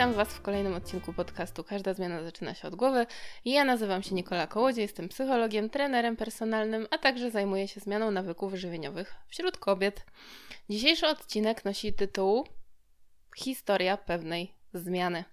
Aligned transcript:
Witam 0.00 0.14
Was 0.14 0.28
w 0.28 0.42
kolejnym 0.42 0.74
odcinku 0.74 1.12
podcastu 1.12 1.64
Każda 1.64 1.94
zmiana 1.94 2.22
zaczyna 2.22 2.54
się 2.54 2.68
od 2.68 2.74
głowy. 2.74 3.06
Ja 3.44 3.64
nazywam 3.64 4.02
się 4.02 4.14
Nikola 4.14 4.46
Kołodziej, 4.46 4.82
jestem 4.82 5.08
psychologiem, 5.08 5.70
trenerem 5.70 6.16
personalnym, 6.16 6.86
a 6.90 6.98
także 6.98 7.30
zajmuję 7.30 7.68
się 7.68 7.80
zmianą 7.80 8.10
nawyków 8.10 8.54
żywieniowych 8.54 9.14
wśród 9.28 9.58
kobiet. 9.58 10.06
Dzisiejszy 10.70 11.06
odcinek 11.06 11.64
nosi 11.64 11.92
tytuł 11.92 12.46
Historia 13.36 13.96
pewnej 13.96 14.54
zmiany. 14.74 15.24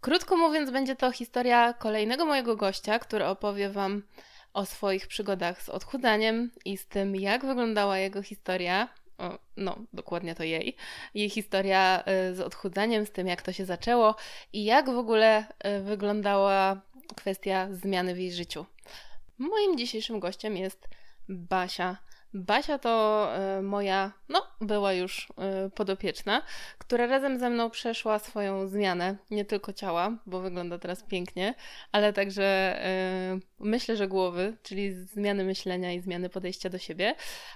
Krótko 0.00 0.36
mówiąc, 0.36 0.70
będzie 0.70 0.96
to 0.96 1.12
historia 1.12 1.72
kolejnego 1.72 2.24
mojego 2.24 2.56
gościa, 2.56 2.98
który 2.98 3.26
opowie 3.26 3.70
Wam 3.70 4.02
o 4.52 4.66
swoich 4.66 5.06
przygodach 5.06 5.62
z 5.62 5.68
odchudzaniem 5.68 6.50
i 6.64 6.76
z 6.76 6.86
tym, 6.86 7.16
jak 7.16 7.46
wyglądała 7.46 7.98
jego 7.98 8.22
historia 8.22 8.88
no, 9.56 9.78
dokładnie 9.92 10.34
to 10.34 10.42
jej, 10.42 10.76
jej 11.14 11.30
historia 11.30 12.04
y, 12.30 12.34
z 12.34 12.40
odchudzaniem, 12.40 13.06
z 13.06 13.10
tym 13.10 13.26
jak 13.26 13.42
to 13.42 13.52
się 13.52 13.64
zaczęło 13.64 14.14
i 14.52 14.64
jak 14.64 14.90
w 14.90 14.98
ogóle 14.98 15.44
y, 15.66 15.80
wyglądała 15.80 16.80
kwestia 17.16 17.68
zmiany 17.70 18.14
w 18.14 18.18
jej 18.18 18.32
życiu. 18.32 18.66
Moim 19.38 19.78
dzisiejszym 19.78 20.20
gościem 20.20 20.56
jest 20.56 20.88
Basia 21.28 21.96
Basia 22.34 22.78
to 22.78 23.28
y, 23.58 23.62
moja, 23.62 24.12
no, 24.28 24.46
była 24.60 24.92
już 24.92 25.28
y, 25.66 25.70
podopieczna, 25.70 26.42
która 26.78 27.06
razem 27.06 27.38
ze 27.38 27.50
mną 27.50 27.70
przeszła 27.70 28.18
swoją 28.18 28.68
zmianę, 28.68 29.16
nie 29.30 29.44
tylko 29.44 29.72
ciała, 29.72 30.18
bo 30.26 30.40
wygląda 30.40 30.78
teraz 30.78 31.02
pięknie, 31.02 31.54
ale 31.92 32.12
także 32.12 32.78
y, 33.36 33.40
myślę, 33.58 33.96
że 33.96 34.08
głowy, 34.08 34.56
czyli 34.62 34.94
zmiany 34.94 35.44
myślenia 35.44 35.92
i 35.92 36.00
zmiany 36.00 36.28
podejścia 36.28 36.70
do 36.70 36.78
siebie. 36.78 37.14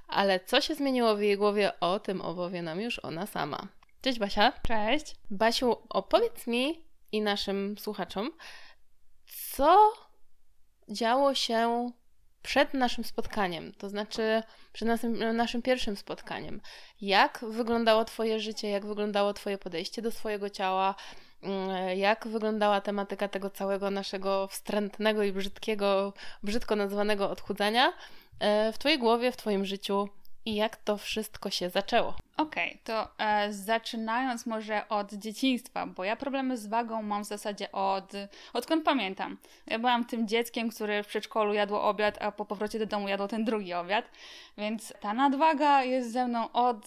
Ale 0.09 0.41
co 0.41 0.61
się 0.61 0.75
zmieniło 0.75 1.17
w 1.17 1.23
jej 1.23 1.37
głowie, 1.37 1.81
o 1.81 2.01
tym 2.01 2.21
opowie 2.21 2.63
nam 2.63 2.81
już 2.81 2.99
ona 2.99 3.27
sama. 3.27 3.69
Cześć 4.01 4.19
Basia. 4.19 4.53
Cześć. 4.69 5.17
Basiu, 5.31 5.77
opowiedz 5.89 6.47
mi 6.47 6.85
i 7.13 7.21
naszym 7.21 7.79
słuchaczom, 7.79 8.31
co 9.55 9.93
działo 10.89 11.35
się 11.35 11.91
przed 12.43 12.75
naszym 12.75 13.05
spotkaniem, 13.05 13.73
to 13.79 13.89
znaczy 13.89 14.43
przed 14.73 14.89
naszym, 14.89 15.37
naszym 15.37 15.63
pierwszym 15.63 15.97
spotkaniem. 15.97 16.61
Jak 17.01 17.45
wyglądało 17.49 18.05
Twoje 18.05 18.41
życie, 18.41 18.71
jak 18.71 18.87
wyglądało 18.87 19.33
Twoje 19.33 19.59
podejście 19.59 20.03
do 20.03 20.11
swojego 20.11 20.51
ciała, 20.51 20.95
mm, 21.43 21.99
jak 21.99 22.29
wyglądała 22.29 22.81
tematyka 22.81 23.29
tego 23.29 23.51
całego 23.51 23.91
naszego 23.91 24.47
wstrętnego 24.47 25.23
i 25.23 25.33
brzydkiego, 25.33 26.13
brzydko 26.43 26.77
nazwanego 26.77 27.31
odchudzania 27.31 27.93
e, 28.41 28.73
w 28.73 28.79
Twojej 28.79 28.99
głowie, 28.99 29.33
w 29.33 29.37
Twoim 29.37 29.65
życiu 29.65 30.09
i 30.49 30.55
jak 30.55 30.77
to 30.77 30.97
wszystko 30.97 31.51
się 31.51 31.71
zaczęło. 31.71 32.15
Okej, 32.37 32.69
okay, 32.69 32.79
to 32.85 33.09
e, 33.19 33.53
zaczynając 33.53 34.47
może 34.47 34.89
od 34.89 35.13
dzieciństwa, 35.13 35.87
bo 35.87 36.05
ja 36.05 36.17
problemy 36.17 36.57
z 36.57 36.67
wagą 36.67 37.03
mam 37.03 37.25
w 37.25 37.27
zasadzie 37.27 37.73
od 37.73 38.13
odkąd 38.53 38.85
pamiętam. 38.85 39.37
Ja 39.67 39.79
byłam 39.79 40.05
tym 40.05 40.29
dzieckiem, 40.29 40.69
które 40.71 41.03
w 41.03 41.07
przedszkolu 41.07 41.55
jadło 41.55 41.83
obiad, 41.83 42.23
a 42.23 42.33
po 42.33 42.45
powrocie 42.45 42.79
do 42.79 42.87
domu 42.87 43.09
jadło 43.09 43.29
ten 43.29 43.45
drugi 43.45 43.75
obiad, 43.75 44.05
więc 44.59 44.93
ta 45.01 45.15
nadwaga 45.15 45.83
jest 45.83 46.13
ze 46.13 46.29
mną 46.29 46.53
od 46.53 46.87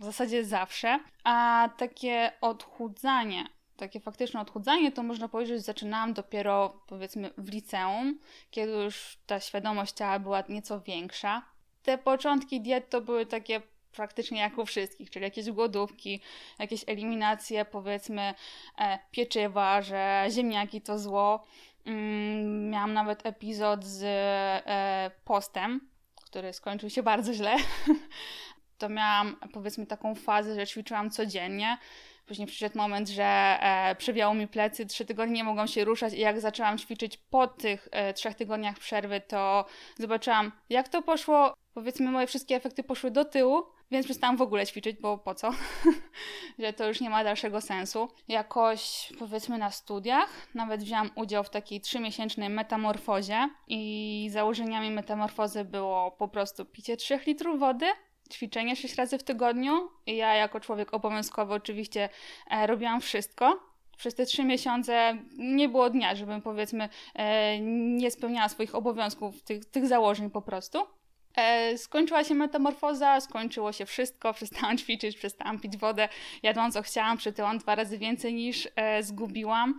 w 0.00 0.04
zasadzie 0.04 0.44
zawsze, 0.44 0.98
a 1.24 1.68
takie 1.76 2.32
odchudzanie 2.40 3.44
takie 3.76 4.00
faktyczne 4.00 4.40
odchudzanie, 4.40 4.92
to 4.92 5.02
można 5.02 5.28
powiedzieć, 5.28 5.56
że 5.56 5.60
zaczynałam 5.60 6.12
dopiero 6.12 6.82
powiedzmy 6.86 7.30
w 7.38 7.48
liceum, 7.52 8.18
kiedy 8.50 8.72
już 8.72 9.18
ta 9.26 9.40
świadomość 9.40 9.94
ciała 9.94 10.18
była 10.18 10.42
nieco 10.48 10.80
większa 10.80 11.42
te 11.82 11.98
początki 11.98 12.60
diet 12.60 12.90
to 12.90 13.00
były 13.00 13.26
takie 13.26 13.62
praktycznie 13.92 14.40
jak 14.40 14.58
u 14.58 14.66
wszystkich, 14.66 15.10
czyli 15.10 15.24
jakieś 15.24 15.50
głodówki, 15.50 16.20
jakieś 16.58 16.84
eliminacje, 16.86 17.64
powiedzmy 17.64 18.34
e, 18.78 18.98
pieczywa, 19.10 19.82
że 19.82 20.26
ziemniaki 20.30 20.80
to 20.80 20.98
zło. 20.98 21.44
Mm, 21.86 22.70
miałam 22.70 22.92
nawet 22.92 23.26
epizod 23.26 23.84
z 23.84 24.02
e, 24.04 25.10
postem, 25.24 25.80
który 26.24 26.52
skończył 26.52 26.90
się 26.90 27.02
bardzo 27.02 27.34
źle. 27.34 27.56
to 28.78 28.88
miałam 28.88 29.36
powiedzmy 29.52 29.86
taką 29.86 30.14
fazę, 30.14 30.54
że 30.54 30.66
ćwiczyłam 30.66 31.10
codziennie. 31.10 31.78
Później 32.26 32.48
przyszedł 32.48 32.78
moment, 32.78 33.08
że 33.08 33.24
e, 33.24 33.94
przewiało 33.98 34.34
mi 34.34 34.48
plecy, 34.48 34.86
trzy 34.86 35.04
tygodnie 35.04 35.34
nie 35.34 35.44
mogłam 35.44 35.68
się 35.68 35.84
ruszać 35.84 36.12
i 36.12 36.20
jak 36.20 36.40
zaczęłam 36.40 36.78
ćwiczyć 36.78 37.16
po 37.16 37.46
tych 37.46 37.88
e, 37.90 38.14
trzech 38.14 38.34
tygodniach 38.34 38.78
przerwy, 38.78 39.20
to 39.20 39.64
zobaczyłam, 39.98 40.52
jak 40.70 40.88
to 40.88 41.02
poszło 41.02 41.54
powiedzmy 41.74 42.10
moje 42.10 42.26
wszystkie 42.26 42.56
efekty 42.56 42.82
poszły 42.82 43.10
do 43.10 43.24
tyłu, 43.24 43.62
więc 43.90 44.06
przestałam 44.06 44.36
w 44.36 44.42
ogóle 44.42 44.66
ćwiczyć, 44.66 44.96
bo 45.00 45.18
po 45.18 45.34
co? 45.34 45.50
że 46.58 46.72
to 46.72 46.88
już 46.88 47.00
nie 47.00 47.10
ma 47.10 47.24
dalszego 47.24 47.60
sensu. 47.60 48.08
Jakoś 48.28 49.12
powiedzmy 49.18 49.58
na 49.58 49.70
studiach 49.70 50.28
nawet 50.54 50.82
wzięłam 50.82 51.10
udział 51.14 51.44
w 51.44 51.50
takiej 51.50 51.80
trzymiesięcznej 51.80 52.48
metamorfozie 52.48 53.48
i 53.68 54.28
założeniami 54.32 54.90
metamorfozy 54.90 55.64
było 55.64 56.10
po 56.10 56.28
prostu 56.28 56.64
picie 56.64 56.96
3 56.96 57.20
litrów 57.26 57.60
wody, 57.60 57.86
ćwiczenie 58.32 58.76
6 58.76 58.94
razy 58.94 59.18
w 59.18 59.22
tygodniu 59.22 59.90
i 60.06 60.16
ja 60.16 60.34
jako 60.34 60.60
człowiek 60.60 60.94
obowiązkowy 60.94 61.54
oczywiście 61.54 62.08
e, 62.50 62.66
robiłam 62.66 63.00
wszystko, 63.00 63.72
przez 63.96 64.14
te 64.14 64.26
trzy 64.26 64.44
miesiące 64.44 65.18
nie 65.38 65.68
było 65.68 65.90
dnia, 65.90 66.14
żebym 66.14 66.42
powiedzmy 66.42 66.88
e, 67.14 67.60
nie 67.96 68.10
spełniała 68.10 68.48
swoich 68.48 68.74
obowiązków, 68.74 69.42
tych, 69.42 69.64
tych 69.64 69.86
założeń 69.86 70.30
po 70.30 70.42
prostu. 70.42 70.86
E, 71.36 71.78
skończyła 71.78 72.24
się 72.24 72.34
metamorfoza, 72.34 73.20
skończyło 73.20 73.72
się 73.72 73.86
wszystko, 73.86 74.32
przestałam 74.38 74.78
ćwiczyć, 74.78 75.16
przestałam 75.16 75.60
pić 75.60 75.76
wodę, 75.76 76.08
jadłam 76.42 76.72
co 76.72 76.82
chciałam, 76.82 77.16
przytyłam 77.16 77.58
dwa 77.58 77.74
razy 77.74 77.98
więcej 77.98 78.34
niż 78.34 78.68
e, 78.76 79.02
zgubiłam. 79.02 79.78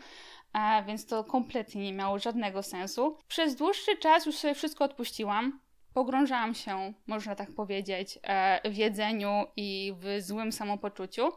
E, 0.53 0.84
więc 0.84 1.06
to 1.06 1.24
kompletnie 1.24 1.84
nie 1.84 1.94
miało 1.94 2.19
żadnego 2.19 2.63
sensu. 2.63 3.18
Przez 3.28 3.56
dłuższy 3.56 3.97
czas 3.97 4.25
już 4.25 4.36
sobie 4.36 4.53
wszystko 4.53 4.86
odpuściłam. 4.86 5.59
Pogrążałam 5.94 6.56
się, 6.56 6.94
można 7.08 7.36
tak 7.36 7.52
powiedzieć, 7.52 8.19
e, 8.24 8.69
w 8.72 8.78
jedzeniu 8.78 9.46
i 9.56 9.94
w 9.97 10.22
złym 10.22 10.52
samopoczuciu. 10.52 11.31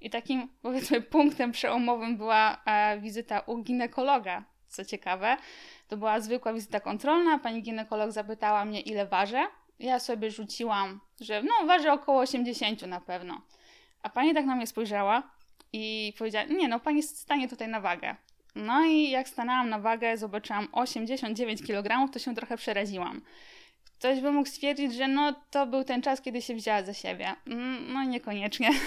I 0.00 0.10
takim, 0.10 0.48
powiedzmy, 0.62 1.00
punktem 1.00 1.52
przełomowym 1.52 2.16
była 2.16 2.62
e, 2.64 3.00
wizyta 3.00 3.40
u 3.40 3.58
ginekologa, 3.62 4.44
co 4.68 4.84
ciekawe. 4.84 5.36
To 5.88 5.96
była 5.96 6.20
zwykła 6.20 6.52
wizyta 6.52 6.80
kontrolna. 6.80 7.38
Pani 7.38 7.62
ginekolog 7.62 8.12
zapytała 8.12 8.64
mnie, 8.64 8.80
ile 8.80 9.06
ważę 9.06 9.46
ja 9.80 9.98
sobie 9.98 10.30
rzuciłam, 10.30 11.00
że 11.20 11.42
no 11.42 11.66
waży 11.66 11.92
około 11.92 12.20
80 12.20 12.82
na 12.82 13.00
pewno. 13.00 13.40
A 14.02 14.08
pani 14.10 14.34
tak 14.34 14.46
na 14.46 14.56
mnie 14.56 14.66
spojrzała 14.66 15.22
i 15.72 16.14
powiedziała, 16.18 16.44
nie 16.44 16.68
no, 16.68 16.80
pani 16.80 17.02
stanie 17.02 17.48
tutaj 17.48 17.68
na 17.68 17.80
wagę. 17.80 18.16
No 18.54 18.84
i 18.84 19.10
jak 19.10 19.28
stanęłam 19.28 19.68
na 19.68 19.78
wagę, 19.78 20.16
zobaczyłam 20.16 20.68
89 20.72 21.66
kg, 21.66 22.12
to 22.12 22.18
się 22.18 22.34
trochę 22.34 22.56
przeraziłam. 22.56 23.20
Ktoś 23.98 24.20
by 24.20 24.32
mógł 24.32 24.48
stwierdzić, 24.48 24.94
że 24.94 25.08
no 25.08 25.34
to 25.50 25.66
był 25.66 25.84
ten 25.84 26.02
czas, 26.02 26.20
kiedy 26.20 26.42
się 26.42 26.54
wzięła 26.54 26.82
za 26.82 26.94
siebie. 26.94 27.34
Mm, 27.46 27.92
no 27.92 28.04
niekoniecznie. 28.04 28.70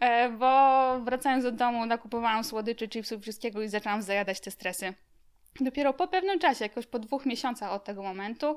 E, 0.00 0.30
bo 0.30 1.00
wracając 1.00 1.44
do 1.44 1.52
domu, 1.52 1.86
nakupowałam 1.86 2.44
słodyczy, 2.44 2.88
chipsów, 2.88 3.22
wszystkiego 3.22 3.62
i 3.62 3.68
zaczęłam 3.68 4.02
zajadać 4.02 4.40
te 4.40 4.50
stresy. 4.50 4.94
Dopiero 5.60 5.92
po 5.92 6.08
pewnym 6.08 6.38
czasie, 6.38 6.64
jakoś 6.64 6.86
po 6.86 6.98
dwóch 6.98 7.26
miesiącach 7.26 7.72
od 7.72 7.84
tego 7.84 8.02
momentu, 8.02 8.56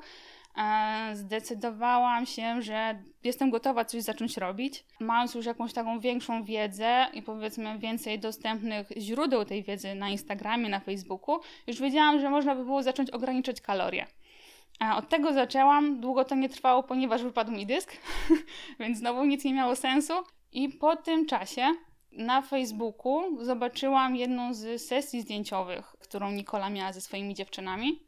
zdecydowałam 1.14 2.26
się, 2.26 2.62
że 2.62 3.04
jestem 3.24 3.50
gotowa 3.50 3.86
coś 3.86 4.04
zacząć 4.04 4.38
robić. 4.38 4.86
Mając 5.00 5.36
już 5.36 5.46
jakąś 5.46 5.74
taką 5.74 6.00
większą 6.00 6.44
wiedzę 6.44 7.06
i 7.14 7.22
powiedzmy 7.22 7.80
więcej 7.80 8.20
dostępnych 8.20 8.88
źródeł 8.98 9.46
tej 9.46 9.64
wiedzy 9.64 9.96
na 9.96 10.10
Instagramie, 10.10 10.70
na 10.70 10.80
Facebooku, 10.80 11.40
już 11.68 11.82
wiedziałam, 11.82 12.20
że 12.20 12.30
można 12.30 12.56
by 12.56 12.66
było 12.66 12.84
zacząć 12.84 13.10
ograniczać 13.10 13.62
kalorie. 13.62 14.08
Od 14.96 15.10
tego 15.10 15.34
zaczęłam, 15.34 16.00
długo 16.00 16.26
to 16.26 16.36
nie 16.36 16.50
trwało, 16.50 16.84
ponieważ 16.84 17.24
wypadł 17.24 17.52
mi 17.52 17.66
dysk, 17.66 17.98
więc 18.80 18.98
znowu 18.98 19.26
nic 19.26 19.46
nie 19.46 19.54
miało 19.54 19.76
sensu. 19.76 20.14
I 20.52 20.70
po 20.70 20.96
tym 20.96 21.26
czasie 21.26 21.74
na 22.12 22.42
Facebooku 22.42 23.46
zobaczyłam 23.46 24.16
jedną 24.16 24.54
z 24.54 24.82
sesji 24.82 25.22
zdjęciowych, 25.22 25.96
którą 26.00 26.32
Nikola 26.32 26.70
miała 26.70 26.94
ze 26.94 27.02
swoimi 27.02 27.34
dziewczynami. 27.34 28.00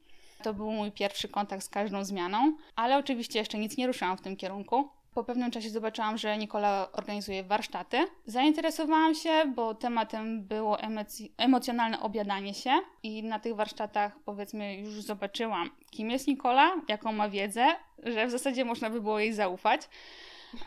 To 0.45 0.53
był 0.53 0.71
mój 0.71 0.91
pierwszy 0.91 1.29
kontakt 1.29 1.63
z 1.63 1.69
każdą 1.69 2.03
zmianą, 2.03 2.57
ale 2.75 2.97
oczywiście 2.97 3.39
jeszcze 3.39 3.57
nic 3.57 3.77
nie 3.77 3.87
ruszyłam 3.87 4.17
w 4.17 4.21
tym 4.21 4.35
kierunku. 4.37 4.89
Po 5.13 5.23
pewnym 5.23 5.51
czasie 5.51 5.69
zobaczyłam, 5.69 6.17
że 6.17 6.37
Nikola 6.37 6.91
organizuje 6.91 7.43
warsztaty. 7.43 8.07
Zainteresowałam 8.25 9.15
się, 9.15 9.53
bo 9.55 9.75
tematem 9.75 10.43
było 10.43 10.77
emoc- 10.77 11.29
emocjonalne 11.37 11.99
obiadanie 11.99 12.53
się 12.53 12.71
i 13.03 13.23
na 13.23 13.39
tych 13.39 13.55
warsztatach 13.55 14.19
powiedzmy 14.25 14.75
już 14.75 15.01
zobaczyłam, 15.01 15.69
kim 15.91 16.09
jest 16.09 16.27
Nikola, 16.27 16.75
jaką 16.87 17.11
ma 17.11 17.29
wiedzę, 17.29 17.67
że 18.03 18.27
w 18.27 18.31
zasadzie 18.31 18.65
można 18.65 18.89
by 18.89 19.01
było 19.01 19.19
jej 19.19 19.33
zaufać. 19.33 19.81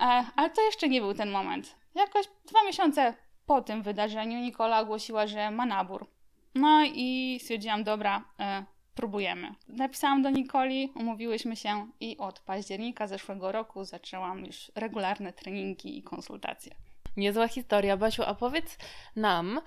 E, 0.00 0.24
ale 0.36 0.50
to 0.50 0.62
jeszcze 0.62 0.88
nie 0.88 1.00
był 1.00 1.14
ten 1.14 1.30
moment. 1.30 1.76
Jakoś 1.94 2.26
dwa 2.46 2.58
miesiące 2.66 3.14
po 3.46 3.62
tym 3.62 3.82
wydarzeniu 3.82 4.38
Nikola 4.38 4.80
ogłosiła, 4.80 5.26
że 5.26 5.50
ma 5.50 5.66
nabór. 5.66 6.06
No 6.54 6.82
i 6.84 7.38
stwierdziłam, 7.42 7.84
dobra, 7.84 8.24
e, 8.98 9.00
próbujemy. 9.00 9.54
Napisałam 9.68 10.22
do 10.22 10.30
Nikoli, 10.30 10.92
umówiłyśmy 10.94 11.56
się 11.56 11.90
i 12.00 12.16
od 12.18 12.40
października 12.40 13.06
zeszłego 13.06 13.52
roku 13.52 13.84
zaczęłam 13.84 14.46
już 14.46 14.72
regularne 14.74 15.32
treningi 15.32 15.98
i 15.98 16.02
konsultacje. 16.02 16.74
Niezła 17.16 17.48
historia. 17.48 17.96
Basiu, 17.96 18.22
a 18.22 18.34
powiedz 18.34 18.78
nam, 19.16 19.60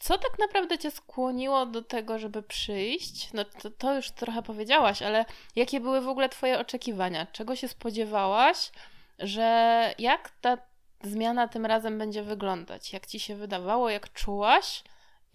co 0.00 0.18
tak 0.18 0.38
naprawdę 0.38 0.78
Cię 0.78 0.90
skłoniło 0.90 1.66
do 1.66 1.82
tego, 1.82 2.18
żeby 2.18 2.42
przyjść? 2.42 3.32
No 3.32 3.44
to, 3.44 3.70
to 3.70 3.94
już 3.94 4.10
trochę 4.10 4.42
powiedziałaś, 4.42 5.02
ale 5.02 5.24
jakie 5.56 5.80
były 5.80 6.00
w 6.00 6.08
ogóle 6.08 6.28
Twoje 6.28 6.58
oczekiwania? 6.58 7.26
Czego 7.26 7.56
się 7.56 7.68
spodziewałaś, 7.68 8.70
że 9.18 9.94
jak 9.98 10.30
ta 10.40 10.58
zmiana 11.02 11.48
tym 11.48 11.66
razem 11.66 11.98
będzie 11.98 12.22
wyglądać? 12.22 12.92
Jak 12.92 13.06
Ci 13.06 13.20
się 13.20 13.36
wydawało, 13.36 13.90
jak 13.90 14.12
czułaś? 14.12 14.82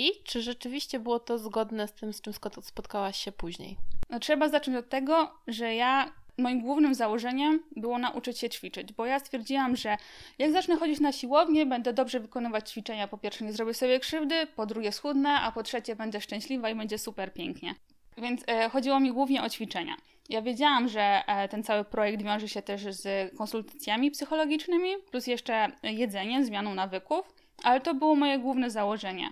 I 0.02 0.24
czy 0.24 0.42
rzeczywiście 0.42 1.00
było 1.00 1.20
to 1.20 1.38
zgodne 1.38 1.88
z 1.88 1.94
tym, 1.94 2.14
z 2.14 2.22
czym 2.22 2.34
spotkałaś 2.62 3.18
się 3.18 3.32
później? 3.32 3.78
No, 4.10 4.20
trzeba 4.20 4.50
zacząć 4.50 4.78
od 4.78 4.90
tego, 4.90 5.32
że 5.48 5.76
ja 5.76 6.12
moim 6.38 6.62
głównym 6.62 6.96
założeniem 6.96 7.60
było 7.76 7.98
nauczyć 7.98 8.40
się 8.40 8.50
ćwiczyć, 8.50 8.94
bo 8.94 9.06
ja 9.06 9.20
stwierdziłam, 9.20 9.76
że 9.76 9.98
jak 10.40 10.52
zacznę 10.52 10.76
chodzić 10.76 11.00
na 11.00 11.12
siłownię, 11.12 11.66
będę 11.66 11.94
dobrze 11.94 12.20
wykonywać 12.20 12.72
ćwiczenia. 12.72 13.08
Po 13.08 13.18
pierwsze, 13.18 13.46
nie 13.46 13.54
zrobię 13.54 13.74
sobie 13.74 14.00
krzywdy, 14.00 14.48
po 14.56 14.66
drugie, 14.66 14.92
schudnę, 14.92 15.30
a 15.30 15.52
po 15.52 15.64
trzecie, 15.64 15.96
będę 15.96 16.22
szczęśliwa 16.22 16.70
i 16.70 16.76
będzie 16.76 16.98
super 16.98 17.34
pięknie. 17.34 17.76
Więc 18.18 18.44
e, 18.48 18.70
chodziło 18.70 19.00
mi 19.00 19.12
głównie 19.12 19.44
o 19.44 19.50
ćwiczenia. 19.50 19.96
Ja 20.30 20.42
wiedziałam, 20.42 20.88
że 20.88 21.24
e, 21.28 21.48
ten 21.48 21.64
cały 21.64 21.84
projekt 21.84 22.24
wiąże 22.24 22.48
się 22.48 22.62
też 22.62 22.82
z 22.82 23.36
konsultacjami 23.38 24.12
psychologicznymi, 24.12 24.90
plus 25.12 25.28
jeszcze 25.28 25.72
jedzeniem, 25.84 26.46
zmianą 26.46 26.74
nawyków, 26.74 27.34
ale 27.64 27.82
to 27.82 27.94
było 27.94 28.16
moje 28.16 28.40
główne 28.40 28.70
założenie. 28.70 29.30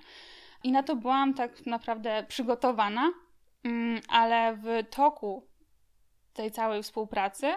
I 0.63 0.71
na 0.71 0.83
to 0.83 0.95
byłam 0.95 1.33
tak 1.33 1.65
naprawdę 1.65 2.25
przygotowana, 2.27 3.11
mm, 3.63 4.01
ale 4.09 4.55
w 4.55 4.89
toku 4.89 5.47
tej 6.33 6.51
całej 6.51 6.83
współpracy 6.83 7.53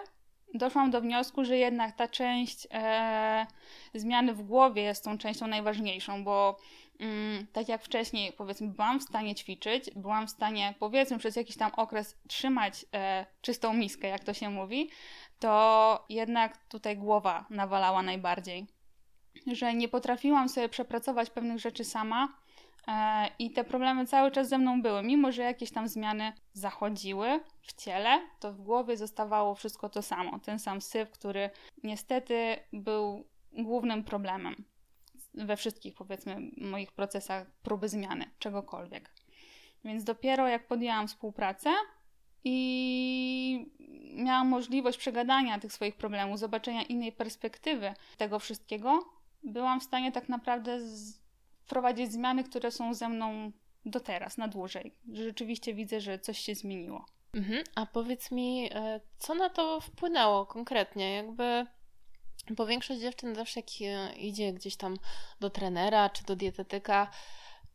doszłam 0.54 0.90
do 0.90 1.00
wniosku, 1.00 1.44
że 1.44 1.56
jednak 1.56 1.96
ta 1.96 2.08
część 2.08 2.66
e, 2.70 3.46
zmiany 3.94 4.34
w 4.34 4.43
głowie 4.43 4.82
jest 4.82 5.04
tą 5.04 5.19
częścią 5.19 5.46
najważniejszą, 5.46 6.25
bo 6.25 6.58
mm, 7.00 7.46
tak 7.52 7.69
jak 7.69 7.82
wcześniej, 7.82 8.32
powiedzmy, 8.32 8.69
byłam 8.69 9.00
w 9.00 9.02
stanie 9.02 9.34
ćwiczyć, 9.34 9.90
byłam 9.96 10.26
w 10.26 10.31
stanie, 10.31 10.75
powiedzmy, 10.78 11.19
przez 11.19 11.37
jakiś 11.37 11.56
tam 11.56 11.70
okres 11.76 12.19
trzymać 12.28 12.87
e, 12.94 13.26
czystą 13.40 13.72
miskę, 13.75 14.08
jak 14.08 14.25
to 14.25 14.34
się 14.34 14.50
mówi, 14.50 14.90
to 15.38 16.04
jednak 16.08 16.66
tutaj 16.66 16.96
głowa 16.96 17.46
nawalała 17.50 18.02
najbardziej. 18.02 18.66
Że 19.46 19.75
nie 19.75 19.88
potrafiłam 19.88 20.49
sobie 20.49 20.69
przepracować 20.69 21.31
pewnych 21.31 21.58
rzeczy 21.58 21.84
sama, 21.84 22.42
I 23.38 23.50
te 23.50 23.64
problemy 23.64 24.06
cały 24.06 24.31
czas 24.31 24.49
ze 24.49 24.58
mną 24.58 24.82
były. 24.82 25.02
Mimo, 25.02 25.32
że 25.32 25.43
jakieś 25.43 25.70
tam 25.70 25.88
zmiany 25.88 26.32
zachodziły 26.52 27.40
w 27.61 27.73
ciele, 27.73 28.20
to 28.40 28.52
w 28.52 28.61
głowie 28.61 28.96
zostawało 28.96 29.55
wszystko 29.55 29.88
to 29.88 30.02
samo. 30.02 30.38
Ten 30.38 30.58
sam 30.58 30.81
syf, 30.81 31.11
który 31.11 31.50
niestety 31.82 32.56
był 32.73 33.25
głównym 33.52 34.05
problemem 34.05 34.64
we 35.34 35.56
wszystkich, 35.56 35.94
powiedzmy, 35.94 36.50
moich 36.56 36.93
procesach 36.93 37.50
próby 37.62 37.88
zmiany 37.88 38.31
czegokolwiek. 38.38 39.11
Więc 39.85 40.05
dopiero 40.05 40.49
jak 40.49 40.67
podjęłam 40.67 41.08
współpracę 41.08 41.70
i 42.44 43.73
miałam 44.14 44.49
możliwość 44.49 44.99
przegadania 44.99 45.58
tych 45.58 45.73
swoich 45.73 45.96
problemów, 45.96 46.38
zobaczenia 46.38 46.82
innej 46.82 47.12
perspektywy 47.12 47.94
tego 48.17 48.38
wszystkiego, 48.38 49.05
byłam 49.43 49.81
w 49.81 49.85
stanie 49.85 50.12
tak 50.12 50.28
naprawdę 50.28 50.81
z 50.81 51.22
wprowadzić 51.64 52.12
zmiany, 52.12 52.44
które 52.44 52.70
są 52.70 52.94
ze 52.94 53.09
mną 53.09 53.53
do 53.85 54.00
teraz, 54.00 54.38
na 54.38 54.49
dłużej. 54.49 54.94
Że 55.12 55.25
rzeczywiście 55.25 55.75
widzę, 55.75 56.00
że 56.00 56.19
coś 56.19 56.38
się 56.38 56.55
zmieniło. 56.55 57.06
Mhm. 57.35 57.64
A 57.75 57.87
powiedz 57.87 58.31
mi, 58.31 58.70
e, 58.73 59.00
co 59.19 59.35
na 59.35 59.50
to 59.50 59.81
wpłynęło 59.81 60.47
konkretnie? 60.47 61.14
Jakby 61.14 61.67
bo 62.50 62.67
większość 62.67 63.00
dziewczyn 63.00 63.35
zawsze 63.35 63.61
jak 63.61 63.69
e, 63.81 64.14
idzie 64.14 64.53
gdzieś 64.53 64.76
tam 64.76 64.97
do 65.41 65.50
trenera 65.50 66.11
czy 66.11 66.25
do 66.25 66.37
dietetyka, 66.37 67.11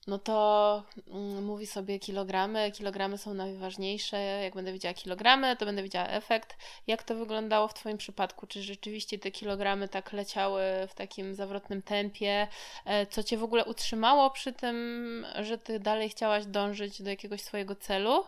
no 0.07 0.19
to 0.19 0.83
mm, 1.07 1.45
mówi 1.45 1.67
sobie 1.67 1.99
kilogramy, 1.99 2.71
kilogramy 2.71 3.17
są 3.17 3.33
najważniejsze. 3.33 4.17
Jak 4.17 4.55
będę 4.55 4.73
widziała 4.73 4.93
kilogramy, 4.93 5.57
to 5.57 5.65
będę 5.65 5.83
widziała 5.83 6.07
efekt. 6.07 6.57
Jak 6.87 7.03
to 7.03 7.15
wyglądało 7.15 7.67
w 7.67 7.73
Twoim 7.73 7.97
przypadku? 7.97 8.47
Czy 8.47 8.63
rzeczywiście 8.63 9.19
te 9.19 9.31
kilogramy 9.31 9.87
tak 9.87 10.13
leciały 10.13 10.61
w 10.87 10.93
takim 10.93 11.35
zawrotnym 11.35 11.81
tempie? 11.81 12.47
E, 12.85 13.05
co 13.05 13.23
Cię 13.23 13.37
w 13.37 13.43
ogóle 13.43 13.65
utrzymało 13.65 14.29
przy 14.29 14.53
tym, 14.53 15.25
że 15.41 15.57
Ty 15.57 15.79
dalej 15.79 16.09
chciałaś 16.09 16.45
dążyć 16.45 17.01
do 17.01 17.09
jakiegoś 17.09 17.41
swojego 17.41 17.75
celu? 17.75 18.23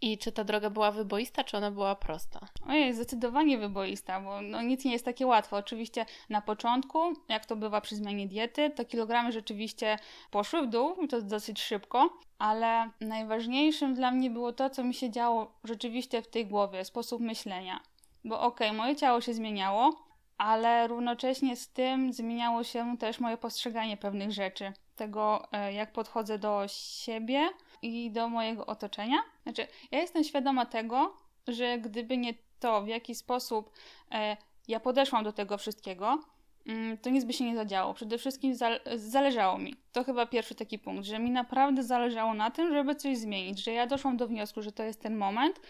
I 0.00 0.18
czy 0.18 0.32
ta 0.32 0.44
droga 0.44 0.70
była 0.70 0.90
wyboista, 0.90 1.44
czy 1.44 1.56
ona 1.56 1.70
była 1.70 1.94
prosta? 1.94 2.40
Ojej, 2.68 2.94
zdecydowanie 2.94 3.58
wyboista, 3.58 4.20
bo 4.20 4.40
no, 4.42 4.62
nic 4.62 4.84
nie 4.84 4.92
jest 4.92 5.04
takie 5.04 5.26
łatwe. 5.26 5.56
Oczywiście 5.56 6.06
na 6.30 6.42
początku, 6.42 6.98
jak 7.28 7.46
to 7.46 7.56
bywa 7.56 7.80
przy 7.80 7.96
zmianie 7.96 8.28
diety, 8.28 8.70
to 8.70 8.84
kilogramy 8.84 9.32
rzeczywiście 9.32 9.98
poszły 10.30 10.62
w 10.62 10.66
dół, 10.66 10.94
i 10.94 11.08
to 11.08 11.22
dosyć 11.22 11.60
szybko, 11.60 12.10
ale 12.38 12.90
najważniejszym 13.00 13.94
dla 13.94 14.10
mnie 14.10 14.30
było 14.30 14.52
to, 14.52 14.70
co 14.70 14.84
mi 14.84 14.94
się 14.94 15.10
działo 15.10 15.52
rzeczywiście 15.64 16.22
w 16.22 16.28
tej 16.28 16.46
głowie, 16.46 16.84
sposób 16.84 17.20
myślenia. 17.20 17.80
Bo 18.24 18.40
okej, 18.40 18.68
okay, 18.68 18.78
moje 18.78 18.96
ciało 18.96 19.20
się 19.20 19.34
zmieniało, 19.34 20.08
ale 20.38 20.88
równocześnie 20.88 21.56
z 21.56 21.68
tym 21.68 22.12
zmieniało 22.12 22.64
się 22.64 22.96
też 22.98 23.20
moje 23.20 23.36
postrzeganie 23.36 23.96
pewnych 23.96 24.32
rzeczy. 24.32 24.72
Tego, 24.96 25.52
e, 25.52 25.72
jak 25.72 25.92
podchodzę 25.92 26.38
do 26.38 26.64
siebie, 26.68 27.48
i 27.82 28.10
do 28.10 28.28
mojego 28.28 28.66
otoczenia. 28.66 29.16
Znaczy, 29.42 29.66
ja 29.90 30.00
jestem 30.00 30.24
świadoma 30.24 30.66
tego, 30.66 31.16
że 31.48 31.78
gdyby 31.78 32.16
nie 32.16 32.34
to, 32.60 32.82
w 32.82 32.88
jaki 32.88 33.14
sposób 33.14 33.70
e, 34.12 34.36
ja 34.68 34.80
podeszłam 34.80 35.24
do 35.24 35.32
tego 35.32 35.58
wszystkiego, 35.58 36.18
mm, 36.66 36.98
to 36.98 37.10
nic 37.10 37.24
by 37.24 37.32
się 37.32 37.44
nie 37.44 37.56
zadziało. 37.56 37.94
Przede 37.94 38.18
wszystkim 38.18 38.54
zależało 38.94 39.58
mi. 39.58 39.74
To 39.92 40.04
chyba 40.04 40.26
pierwszy 40.26 40.54
taki 40.54 40.78
punkt, 40.78 41.04
że 41.04 41.18
mi 41.18 41.30
naprawdę 41.30 41.82
zależało 41.82 42.34
na 42.34 42.50
tym, 42.50 42.72
żeby 42.72 42.94
coś 42.94 43.18
zmienić, 43.18 43.64
że 43.64 43.72
ja 43.72 43.86
doszłam 43.86 44.16
do 44.16 44.28
wniosku, 44.28 44.62
że 44.62 44.72
to 44.72 44.82
jest 44.82 45.00
ten 45.00 45.16
moment, 45.16 45.60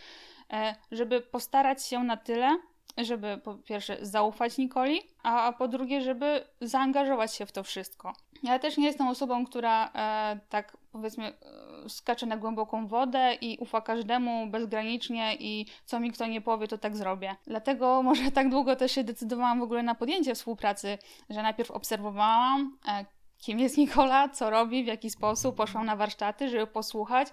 e, 0.52 0.74
żeby 0.92 1.20
postarać 1.20 1.86
się 1.86 2.04
na 2.04 2.16
tyle, 2.16 2.58
żeby 2.96 3.40
po 3.44 3.54
pierwsze 3.54 3.98
zaufać 4.00 4.58
Nikoli, 4.58 5.00
a 5.22 5.52
po 5.52 5.68
drugie, 5.68 6.00
żeby 6.00 6.44
zaangażować 6.60 7.34
się 7.34 7.46
w 7.46 7.52
to 7.52 7.62
wszystko. 7.62 8.12
Ja 8.42 8.58
też 8.58 8.76
nie 8.76 8.86
jestem 8.86 9.08
osobą, 9.08 9.46
która 9.46 9.90
e, 9.94 10.38
tak 10.48 10.76
powiedzmy 10.92 11.32
skacze 11.88 12.26
na 12.26 12.36
głęboką 12.36 12.86
wodę 12.86 13.34
i 13.40 13.58
ufa 13.58 13.80
każdemu 13.80 14.46
bezgranicznie 14.46 15.36
i 15.40 15.66
co 15.84 16.00
mi 16.00 16.12
kto 16.12 16.26
nie 16.26 16.40
powie, 16.40 16.68
to 16.68 16.78
tak 16.78 16.96
zrobię. 16.96 17.36
Dlatego 17.46 18.02
może 18.02 18.30
tak 18.38 18.50
długo 18.50 18.76
też 18.76 18.92
się 18.92 19.04
decydowałam 19.04 19.60
w 19.60 19.62
ogóle 19.62 19.82
na 19.82 19.94
podjęcie 19.94 20.34
współpracy, 20.34 20.98
że 21.30 21.42
najpierw 21.42 21.70
obserwowałam, 21.70 22.78
e, 22.88 23.04
kim 23.38 23.58
jest 23.58 23.76
Nikola, 23.76 24.28
co 24.28 24.50
robi, 24.50 24.84
w 24.84 24.86
jaki 24.86 25.10
sposób, 25.10 25.56
poszłam 25.56 25.86
na 25.86 25.96
warsztaty, 25.96 26.48
żeby 26.48 26.66
posłuchać. 26.66 27.28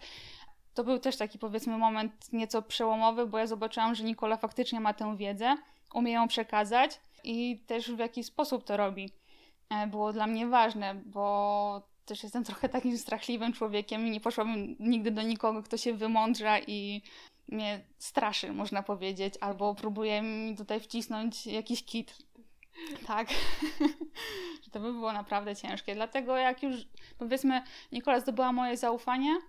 To 0.74 0.84
był 0.84 1.00
też 1.00 1.18
taki 1.18 1.40
powiedzmy 1.40 1.78
moment 1.78 2.34
nieco 2.34 2.62
przełomowy, 2.62 3.26
bo 3.26 3.38
ja 3.38 3.48
zobaczyłam, 3.48 3.96
że 3.96 4.04
Nikola 4.04 4.38
faktycznie 4.38 4.80
ma 4.80 4.94
tę 4.94 5.18
wiedzę, 5.18 5.56
umie 5.94 6.12
ją 6.12 6.28
przekazać 6.28 7.00
i 7.24 7.64
też 7.68 7.92
w 7.92 8.00
jaki 8.00 8.24
sposób 8.24 8.64
to 8.64 8.78
robi. 8.78 9.10
E, 9.70 9.88
było 9.88 10.14
dla 10.14 10.28
mnie 10.28 10.48
ważne, 10.48 10.96
bo 11.06 11.95
też 12.06 12.24
jestem 12.24 12.44
trochę 12.44 12.70
takim 12.70 12.98
strachliwym 12.98 13.54
człowiekiem 13.54 14.08
i 14.08 14.12
nie 14.12 14.20
poszłabym 14.20 14.76
nigdy 14.80 15.12
do 15.12 15.22
nikogo, 15.22 15.64
kto 15.64 15.78
się 15.78 15.94
wymądrza 15.94 16.60
i 16.60 17.02
mnie 17.48 17.82
straszy, 17.98 18.54
można 18.54 18.84
powiedzieć, 18.84 19.34
albo 19.42 19.76
próbuje 19.76 20.22
mi 20.22 20.58
tutaj 20.58 20.80
wcisnąć 20.80 21.48
jakiś 21.48 21.86
kit. 21.86 22.18
Tak. 23.08 23.28
to 24.72 24.80
by 24.80 24.92
było 24.92 25.14
naprawdę 25.14 25.56
ciężkie. 25.56 25.96
Dlatego 25.96 26.38
jak 26.38 26.64
już, 26.64 26.76
powiedzmy, 27.18 27.64
Nikola 27.92 28.20
zdobyła 28.20 28.52
moje 28.52 28.78
zaufanie, 28.78 29.40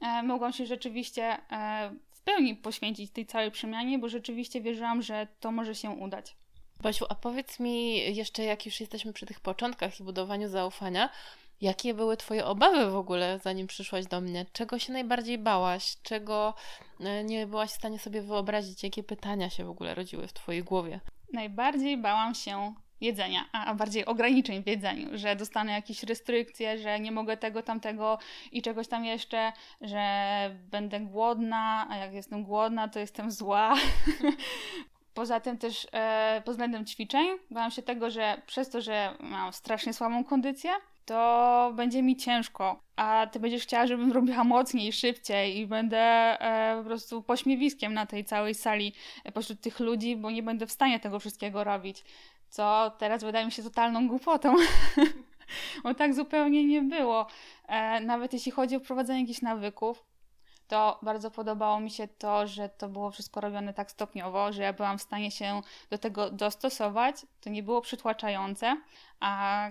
e, 0.00 0.22
mogłam 0.22 0.52
się 0.52 0.66
rzeczywiście 0.66 1.22
e, 1.50 1.94
w 2.10 2.22
pełni 2.22 2.56
poświęcić 2.56 3.10
tej 3.10 3.26
całej 3.26 3.50
przemianie, 3.50 3.98
bo 3.98 4.08
rzeczywiście 4.08 4.60
wierzyłam, 4.60 5.02
że 5.02 5.26
to 5.40 5.52
może 5.52 5.74
się 5.74 5.90
udać. 5.90 6.36
Basiu, 6.80 7.06
a 7.08 7.14
powiedz 7.14 7.60
mi 7.60 7.96
jeszcze, 8.16 8.44
jak 8.44 8.66
już 8.66 8.80
jesteśmy 8.80 9.12
przy 9.12 9.26
tych 9.26 9.40
początkach 9.40 10.00
i 10.00 10.02
budowaniu 10.02 10.48
zaufania, 10.48 11.10
jakie 11.60 11.94
były 11.94 12.16
Twoje 12.16 12.44
obawy 12.44 12.90
w 12.90 12.96
ogóle, 12.96 13.38
zanim 13.38 13.66
przyszłaś 13.66 14.06
do 14.06 14.20
mnie? 14.20 14.46
Czego 14.52 14.78
się 14.78 14.92
najbardziej 14.92 15.38
bałaś? 15.38 15.96
Czego 16.02 16.54
e, 17.00 17.24
nie 17.24 17.46
byłaś 17.46 17.70
w 17.70 17.74
stanie 17.74 17.98
sobie 17.98 18.22
wyobrazić? 18.22 18.82
Jakie 18.82 19.02
pytania 19.02 19.50
się 19.50 19.64
w 19.64 19.70
ogóle 19.70 19.94
rodziły 19.94 20.26
w 20.26 20.32
Twojej 20.32 20.62
głowie? 20.64 21.00
Najbardziej 21.32 21.96
bałam 21.96 22.34
się 22.34 22.74
jedzenia, 23.00 23.44
a 23.52 23.74
bardziej 23.74 24.04
ograniczeń 24.04 24.62
w 24.62 24.66
jedzeniu, 24.66 25.08
że 25.12 25.36
dostanę 25.36 25.72
jakieś 25.72 26.02
restrykcje, 26.02 26.78
że 26.78 27.00
nie 27.00 27.12
mogę 27.12 27.36
tego, 27.36 27.62
tamtego 27.62 28.18
i 28.52 28.62
czegoś 28.62 28.88
tam 28.88 29.04
jeszcze, 29.04 29.52
że 29.80 30.00
będę 30.70 31.00
głodna, 31.00 31.86
a 31.90 31.96
jak 31.96 32.12
jestem 32.12 32.44
głodna, 32.44 32.88
to 32.88 32.98
jestem 32.98 33.30
zła. 33.30 33.74
Poza 35.14 35.40
tym 35.40 35.58
też 35.58 35.86
e, 35.92 36.42
pod 36.44 36.54
względem 36.54 36.86
ćwiczeń 36.86 37.26
bałam 37.50 37.70
się 37.70 37.82
tego, 37.82 38.10
że 38.10 38.42
przez 38.46 38.70
to, 38.70 38.80
że 38.80 39.14
mam 39.20 39.52
strasznie 39.52 39.92
słabą 39.92 40.24
kondycję, 40.24 40.70
to 41.04 41.72
będzie 41.74 42.02
mi 42.02 42.16
ciężko, 42.16 42.80
a 42.96 43.26
ty 43.32 43.40
będziesz 43.40 43.62
chciała, 43.62 43.86
żebym 43.86 44.12
robiła 44.12 44.44
mocniej, 44.44 44.92
szybciej 44.92 45.58
i 45.58 45.66
będę 45.66 45.98
e, 45.98 46.76
po 46.78 46.84
prostu 46.84 47.22
pośmiewiskiem 47.22 47.94
na 47.94 48.06
tej 48.06 48.24
całej 48.24 48.54
sali 48.54 48.94
e, 49.24 49.32
pośród 49.32 49.60
tych 49.60 49.80
ludzi, 49.80 50.16
bo 50.16 50.30
nie 50.30 50.42
będę 50.42 50.66
w 50.66 50.72
stanie 50.72 51.00
tego 51.00 51.18
wszystkiego 51.18 51.64
robić. 51.64 52.04
co 52.48 52.92
teraz 52.98 53.24
wydaje 53.24 53.46
mi 53.46 53.52
się 53.52 53.62
totalną 53.62 54.08
głupotą. 54.08 54.54
Bo 55.82 55.94
tak 55.94 56.14
zupełnie 56.14 56.64
nie 56.64 56.82
było. 56.82 57.26
E, 57.68 58.00
nawet 58.00 58.32
jeśli 58.32 58.52
chodzi 58.52 58.76
o 58.76 58.80
wprowadzenie 58.80 59.20
jakichś 59.20 59.42
nawyków, 59.42 60.04
to 60.68 60.98
bardzo 61.02 61.30
podobało 61.30 61.80
mi 61.80 61.90
się 61.90 62.08
to, 62.08 62.46
że 62.46 62.68
to 62.68 62.88
było 62.88 63.10
wszystko 63.10 63.40
robione 63.40 63.74
tak 63.74 63.90
stopniowo, 63.90 64.52
że 64.52 64.62
ja 64.62 64.72
byłam 64.72 64.98
w 64.98 65.02
stanie 65.02 65.30
się 65.30 65.60
do 65.90 65.98
tego 65.98 66.30
dostosować. 66.30 67.26
To 67.40 67.50
nie 67.50 67.62
było 67.62 67.80
przytłaczające, 67.80 68.76
a 69.20 69.68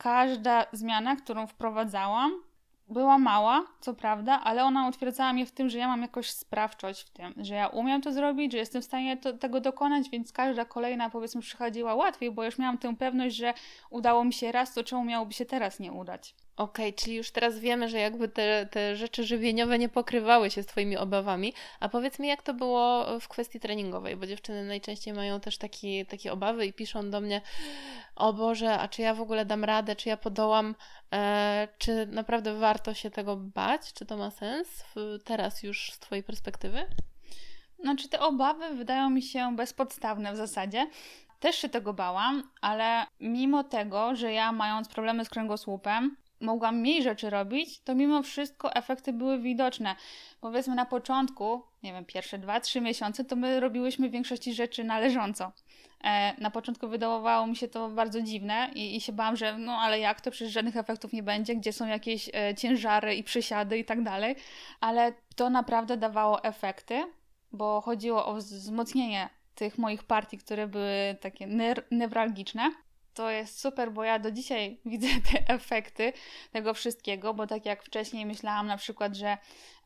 każda 0.00 0.66
zmiana, 0.72 1.16
którą 1.16 1.46
wprowadzałam, 1.46 2.32
była 2.88 3.18
mała, 3.18 3.64
co 3.80 3.94
prawda, 3.94 4.40
ale 4.44 4.64
ona 4.64 4.88
utwierdzała 4.88 5.32
mnie 5.32 5.46
w 5.46 5.52
tym, 5.52 5.68
że 5.68 5.78
ja 5.78 5.88
mam 5.88 6.02
jakoś 6.02 6.30
sprawczość 6.30 7.02
w 7.02 7.10
tym, 7.10 7.34
że 7.36 7.54
ja 7.54 7.68
umiem 7.68 8.02
to 8.02 8.12
zrobić, 8.12 8.52
że 8.52 8.58
jestem 8.58 8.82
w 8.82 8.84
stanie 8.84 9.16
to, 9.16 9.32
tego 9.32 9.60
dokonać, 9.60 10.10
więc 10.10 10.32
każda 10.32 10.64
kolejna, 10.64 11.10
powiedzmy, 11.10 11.40
przychodziła 11.40 11.94
łatwiej, 11.94 12.30
bo 12.30 12.44
już 12.44 12.58
miałam 12.58 12.78
tę 12.78 12.96
pewność, 12.96 13.36
że 13.36 13.54
udało 13.90 14.24
mi 14.24 14.32
się 14.32 14.52
raz, 14.52 14.74
to 14.74 14.84
czemu 14.84 15.04
miałoby 15.04 15.32
się 15.32 15.44
teraz 15.44 15.80
nie 15.80 15.92
udać. 15.92 16.34
Okej, 16.60 16.88
okay, 16.88 16.92
czyli 16.92 17.16
już 17.16 17.30
teraz 17.30 17.58
wiemy, 17.58 17.88
że 17.88 17.98
jakby 17.98 18.28
te, 18.28 18.66
te 18.66 18.96
rzeczy 18.96 19.24
żywieniowe 19.24 19.78
nie 19.78 19.88
pokrywały 19.88 20.50
się 20.50 20.62
z 20.62 20.66
Twoimi 20.66 20.96
obawami. 20.96 21.52
A 21.80 21.88
powiedz 21.88 22.18
mi, 22.18 22.28
jak 22.28 22.42
to 22.42 22.54
było 22.54 23.06
w 23.20 23.28
kwestii 23.28 23.60
treningowej, 23.60 24.16
bo 24.16 24.26
dziewczyny 24.26 24.64
najczęściej 24.64 25.14
mają 25.14 25.40
też 25.40 25.58
taki, 25.58 26.06
takie 26.06 26.32
obawy 26.32 26.66
i 26.66 26.72
piszą 26.72 27.10
do 27.10 27.20
mnie: 27.20 27.40
O 28.16 28.32
Boże, 28.32 28.78
a 28.78 28.88
czy 28.88 29.02
ja 29.02 29.14
w 29.14 29.20
ogóle 29.20 29.44
dam 29.44 29.64
radę, 29.64 29.96
czy 29.96 30.08
ja 30.08 30.16
podołam, 30.16 30.74
e, 31.12 31.68
czy 31.78 32.06
naprawdę 32.06 32.54
warto 32.54 32.94
się 32.94 33.10
tego 33.10 33.36
bać? 33.36 33.92
Czy 33.92 34.06
to 34.06 34.16
ma 34.16 34.30
sens 34.30 34.84
w, 34.94 35.18
teraz 35.24 35.62
już 35.62 35.92
z 35.92 35.98
Twojej 35.98 36.22
perspektywy? 36.24 36.86
Znaczy, 37.78 38.08
te 38.08 38.20
obawy 38.20 38.74
wydają 38.74 39.10
mi 39.10 39.22
się 39.22 39.56
bezpodstawne 39.56 40.32
w 40.32 40.36
zasadzie. 40.36 40.86
Też 41.40 41.56
się 41.56 41.68
tego 41.68 41.94
bałam, 41.94 42.42
ale 42.60 43.06
mimo 43.20 43.64
tego, 43.64 44.16
że 44.16 44.32
ja 44.32 44.52
mając 44.52 44.88
problemy 44.88 45.24
z 45.24 45.28
kręgosłupem, 45.28 46.16
mogłam 46.40 46.78
mniej 46.78 47.02
rzeczy 47.02 47.30
robić, 47.30 47.80
to 47.80 47.94
mimo 47.94 48.22
wszystko 48.22 48.74
efekty 48.74 49.12
były 49.12 49.38
widoczne. 49.38 49.96
Powiedzmy 50.40 50.74
na 50.74 50.86
początku, 50.86 51.62
nie 51.82 51.92
wiem, 51.92 52.04
pierwsze 52.04 52.38
2-3 52.38 52.80
miesiące, 52.80 53.24
to 53.24 53.36
my 53.36 53.60
robiłyśmy 53.60 54.08
w 54.08 54.12
większości 54.12 54.54
rzeczy 54.54 54.84
należąco. 54.84 55.52
E, 56.04 56.40
na 56.40 56.50
początku 56.50 56.88
wydawało 56.88 57.46
mi 57.46 57.56
się 57.56 57.68
to 57.68 57.88
bardzo 57.88 58.22
dziwne 58.22 58.70
i, 58.74 58.96
i, 58.96 59.00
się 59.00 59.12
bałam, 59.12 59.36
że 59.36 59.58
no 59.58 59.72
ale 59.72 59.98
jak 59.98 60.20
to, 60.20 60.30
przecież 60.30 60.52
żadnych 60.52 60.76
efektów 60.76 61.12
nie 61.12 61.22
będzie, 61.22 61.56
gdzie 61.56 61.72
są 61.72 61.86
jakieś 61.86 62.30
e, 62.34 62.54
ciężary 62.54 63.14
i 63.14 63.24
przysiady 63.24 63.78
i 63.78 63.84
tak 63.84 64.02
dalej. 64.02 64.36
Ale 64.80 65.12
to 65.36 65.50
naprawdę 65.50 65.96
dawało 65.96 66.44
efekty, 66.44 67.04
bo 67.52 67.80
chodziło 67.80 68.26
o 68.26 68.34
wzmocnienie 68.34 69.28
tych 69.54 69.78
moich 69.78 70.04
partii, 70.04 70.38
które 70.38 70.68
były 70.68 71.16
takie 71.20 71.46
newralgiczne 71.90 72.70
to 73.14 73.30
jest 73.30 73.60
super, 73.60 73.92
bo 73.92 74.04
ja 74.04 74.18
do 74.18 74.30
dzisiaj 74.30 74.78
widzę 74.84 75.08
te 75.08 75.54
efekty 75.54 76.12
tego 76.52 76.74
wszystkiego, 76.74 77.34
bo 77.34 77.46
tak 77.46 77.66
jak 77.66 77.82
wcześniej 77.82 78.26
myślałam 78.26 78.66
na 78.66 78.76
przykład, 78.76 79.16
że 79.16 79.38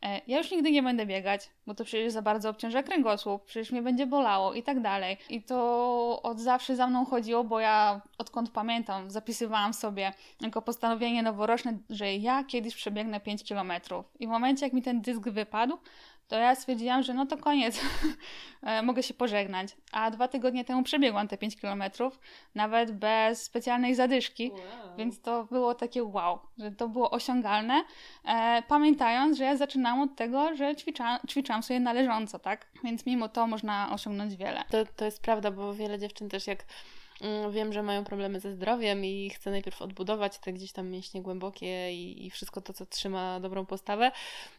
e, 0.02 0.20
ja 0.26 0.38
już 0.38 0.50
nigdy 0.50 0.70
nie 0.70 0.82
będę 0.82 1.06
biegać, 1.06 1.50
bo 1.66 1.74
to 1.74 1.84
przecież 1.84 2.12
za 2.12 2.22
bardzo 2.22 2.50
obciąża 2.50 2.82
kręgosłup, 2.82 3.44
przecież 3.44 3.72
mnie 3.72 3.82
będzie 3.82 4.06
bolało 4.06 4.54
i 4.54 4.62
tak 4.62 4.80
dalej. 4.80 5.16
I 5.30 5.42
to 5.42 6.22
od 6.22 6.40
zawsze 6.40 6.76
za 6.76 6.86
mną 6.86 7.04
chodziło, 7.04 7.44
bo 7.44 7.60
ja 7.60 8.00
odkąd 8.18 8.50
pamiętam, 8.50 9.10
zapisywałam 9.10 9.74
sobie 9.74 10.12
jako 10.40 10.62
postanowienie 10.62 11.22
noworoczne, 11.22 11.78
że 11.90 12.14
ja 12.14 12.44
kiedyś 12.44 12.74
przebiegnę 12.74 13.20
5 13.20 13.44
kilometrów. 13.44 14.06
I 14.20 14.26
w 14.26 14.30
momencie, 14.30 14.66
jak 14.66 14.72
mi 14.72 14.82
ten 14.82 15.00
dysk 15.00 15.28
wypadł, 15.28 15.78
to 16.28 16.36
ja 16.36 16.54
stwierdziłam, 16.54 17.02
że 17.02 17.14
no 17.14 17.26
to 17.26 17.36
koniec, 17.36 17.80
e, 18.62 18.82
mogę 18.82 19.02
się 19.02 19.14
pożegnać. 19.14 19.76
A 19.92 20.10
dwa 20.10 20.28
tygodnie 20.28 20.64
temu 20.64 20.82
przebiegłam 20.82 21.28
te 21.28 21.38
5 21.38 21.56
kilometrów, 21.56 22.20
nawet 22.54 22.92
bez 22.92 23.42
specjalnej 23.42 23.94
zadyszki, 23.94 24.50
wow. 24.50 24.96
więc 24.98 25.20
to 25.20 25.44
było 25.44 25.74
takie 25.74 26.04
wow, 26.04 26.38
że 26.58 26.70
to 26.70 26.88
było 26.88 27.10
osiągalne, 27.10 27.84
e, 28.24 28.62
pamiętając, 28.68 29.38
że 29.38 29.44
ja 29.44 29.56
zaczynałam 29.56 30.00
od 30.00 30.16
tego, 30.16 30.56
że 30.56 30.76
ćwiczałam, 30.76 31.18
ćwiczałam 31.28 31.62
sobie 31.62 31.80
należąco, 31.80 32.38
tak? 32.38 32.66
Więc 32.84 33.06
mimo 33.06 33.28
to 33.28 33.46
można 33.46 33.92
osiągnąć 33.92 34.36
wiele. 34.36 34.64
To, 34.70 34.78
to 34.96 35.04
jest 35.04 35.22
prawda, 35.22 35.50
bo 35.50 35.74
wiele 35.74 35.98
dziewczyn 35.98 36.28
też 36.28 36.46
jak 36.46 36.64
wiem, 37.50 37.72
że 37.72 37.82
mają 37.82 38.04
problemy 38.04 38.40
ze 38.40 38.52
zdrowiem 38.52 39.04
i 39.04 39.30
chcę 39.30 39.50
najpierw 39.50 39.82
odbudować 39.82 40.38
te 40.38 40.52
gdzieś 40.52 40.72
tam 40.72 40.90
mięśnie 40.90 41.22
głębokie 41.22 41.92
i, 41.92 42.26
i 42.26 42.30
wszystko 42.30 42.60
to, 42.60 42.72
co 42.72 42.86
trzyma 42.86 43.40
dobrą 43.40 43.66
postawę, 43.66 44.10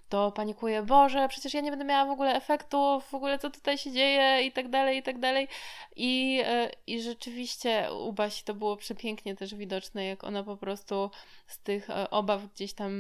to 0.10 0.32
panikuję, 0.32 0.84
Boże, 0.84 1.28
przecież 1.30 1.54
ja 1.54 1.62
nie 1.62 1.70
będę 1.70 1.86
miała 1.86 2.06
w 2.06 2.10
ogóle 2.10 2.36
efektów, 2.36 3.04
w 3.04 3.14
ogóle 3.14 3.40
co 3.40 3.50
tutaj 3.50 3.78
się 3.78 3.92
dzieje 3.92 4.46
i 4.46 4.52
tak 4.52 4.70
dalej, 4.70 4.98
i 4.98 5.04
tak 5.04 5.20
dalej. 5.20 5.48
I, 5.96 6.42
e, 6.46 6.72
i 6.88 7.02
rzeczywiście 7.02 7.88
u 7.94 8.14
Basi 8.14 8.44
to 8.44 8.54
było 8.54 8.78
przepięknie 8.78 9.36
też 9.36 9.56
widoczne, 9.56 10.06
jak 10.06 10.24
ona 10.24 10.44
po 10.44 10.58
prostu 10.58 11.10
z 11.48 11.60
tych 11.60 11.90
e, 11.90 12.10
obaw 12.10 12.42
gdzieś 12.54 12.74
tam 12.74 12.92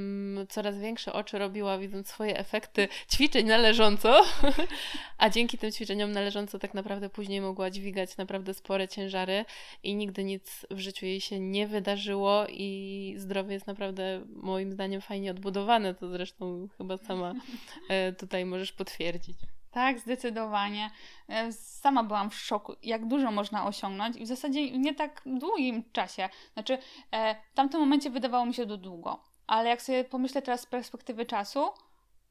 coraz 0.49 0.77
większe 0.77 1.13
oczy 1.13 1.39
robiła, 1.39 1.77
widząc 1.77 2.07
swoje 2.07 2.37
efekty 2.37 2.87
ćwiczeń 3.13 3.45
należąco, 3.45 4.21
a 5.17 5.29
dzięki 5.29 5.57
tym 5.57 5.71
ćwiczeniom 5.71 6.11
należąco 6.11 6.59
tak 6.59 6.73
naprawdę 6.73 7.09
później 7.09 7.41
mogła 7.41 7.69
dźwigać 7.69 8.17
naprawdę 8.17 8.53
spore 8.53 8.87
ciężary 8.87 9.44
i 9.83 9.95
nigdy 9.95 10.23
nic 10.23 10.65
w 10.71 10.79
życiu 10.79 11.05
jej 11.05 11.21
się 11.21 11.39
nie 11.39 11.67
wydarzyło 11.67 12.45
i 12.49 13.13
zdrowie 13.17 13.53
jest 13.53 13.67
naprawdę 13.67 14.21
moim 14.35 14.71
zdaniem 14.71 15.01
fajnie 15.01 15.31
odbudowane, 15.31 15.93
to 15.93 16.09
zresztą 16.09 16.67
chyba 16.77 16.97
sama 16.97 17.33
e, 17.89 18.13
tutaj 18.13 18.45
możesz 18.45 18.71
potwierdzić. 18.71 19.37
Tak, 19.71 19.99
zdecydowanie. 19.99 20.91
E, 21.29 21.51
sama 21.53 22.03
byłam 22.03 22.29
w 22.29 22.35
szoku, 22.35 22.75
jak 22.83 23.07
dużo 23.07 23.31
można 23.31 23.65
osiągnąć 23.65 24.17
i 24.17 24.23
w 24.23 24.27
zasadzie 24.27 24.71
w 24.71 24.77
nie 24.77 24.95
tak 24.95 25.21
długim 25.25 25.83
czasie. 25.91 26.29
Znaczy, 26.53 26.77
e, 27.11 27.35
w 27.51 27.53
tamtym 27.55 27.79
momencie 27.79 28.09
wydawało 28.09 28.45
mi 28.45 28.53
się 28.53 28.65
to 28.65 28.77
długo, 28.77 29.23
ale 29.47 29.69
jak 29.69 29.81
sobie 29.81 30.03
pomyślę 30.03 30.41
teraz 30.41 30.61
z 30.61 30.65
perspektywy 30.65 31.25
czasu, 31.25 31.69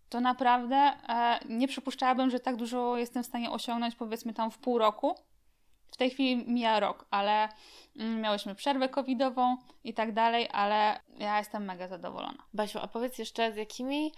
to 0.09 0.21
naprawdę 0.21 0.93
nie 1.49 1.69
przypuszczałabym, 1.69 2.31
że 2.31 2.41
tak 2.41 2.57
dużo 2.57 2.97
jestem 2.97 3.23
w 3.23 3.27
stanie 3.27 3.51
osiągnąć 3.51 3.95
powiedzmy 3.95 4.35
tam 4.35 4.51
w 4.51 4.59
pół 4.59 4.79
roku. 4.79 5.15
W 5.95 5.97
tej 5.97 6.11
chwili 6.11 6.37
mija 6.37 6.81
rok, 6.81 7.07
ale 7.11 7.49
mm, 7.97 8.21
miałyśmy 8.21 8.55
przerwę 8.55 8.89
covidową 8.89 9.57
i 9.85 9.95
tak 9.95 10.13
dalej, 10.13 10.49
ale 10.53 11.01
ja 11.19 11.39
jestem 11.39 11.65
mega 11.65 11.89
zadowolona. 11.89 12.45
Basiu, 12.55 12.79
a 12.79 12.89
powiedz 12.89 13.19
jeszcze, 13.19 13.53
z 13.53 13.57
jakimi 13.57 14.13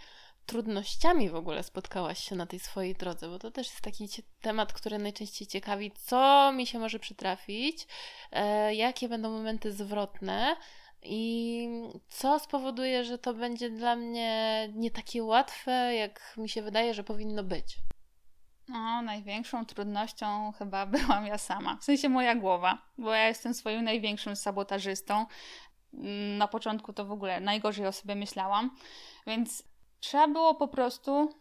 trudnościami 0.46 1.30
w 1.30 1.34
ogóle 1.34 1.62
spotkałaś 1.62 2.18
się 2.18 2.36
na 2.36 2.46
tej 2.46 2.60
swojej 2.60 2.94
drodze? 2.94 3.28
Bo 3.28 3.38
to 3.38 3.50
też 3.50 3.66
jest 3.66 3.80
taki 3.80 4.08
temat, 4.40 4.72
który 4.72 4.98
najczęściej 4.98 5.48
ciekawi, 5.48 5.92
co 5.92 6.52
mi 6.52 6.66
się 6.66 6.78
może 6.78 6.98
przytrafić, 6.98 7.86
e, 8.32 8.74
jakie 8.74 9.08
będą 9.08 9.30
momenty 9.30 9.72
zwrotne. 9.72 10.56
I 11.02 11.68
co 12.08 12.38
spowoduje, 12.38 13.04
że 13.04 13.18
to 13.18 13.34
będzie 13.34 13.70
dla 13.70 13.96
mnie 13.96 14.68
nie 14.74 14.90
takie 14.90 15.24
łatwe, 15.24 15.94
jak 15.94 16.34
mi 16.36 16.48
się 16.48 16.62
wydaje, 16.62 16.94
że 16.94 17.04
powinno 17.04 17.44
być? 17.44 17.76
No, 18.68 19.02
największą 19.02 19.66
trudnością 19.66 20.52
chyba 20.58 20.86
byłam 20.96 21.26
ja 21.26 21.38
sama. 21.38 21.76
W 21.76 21.84
sensie 21.84 22.08
moja 22.08 22.34
głowa, 22.34 22.78
bo 22.98 23.12
ja 23.12 23.28
jestem 23.28 23.54
swoim 23.54 23.84
największym 23.84 24.36
sabotażystą. 24.36 25.26
Na 26.38 26.48
początku 26.48 26.92
to 26.92 27.04
w 27.04 27.12
ogóle 27.12 27.40
najgorzej 27.40 27.86
o 27.86 27.92
sobie 27.92 28.14
myślałam, 28.14 28.70
więc 29.26 29.62
trzeba 30.00 30.28
było 30.28 30.54
po 30.54 30.68
prostu 30.68 31.34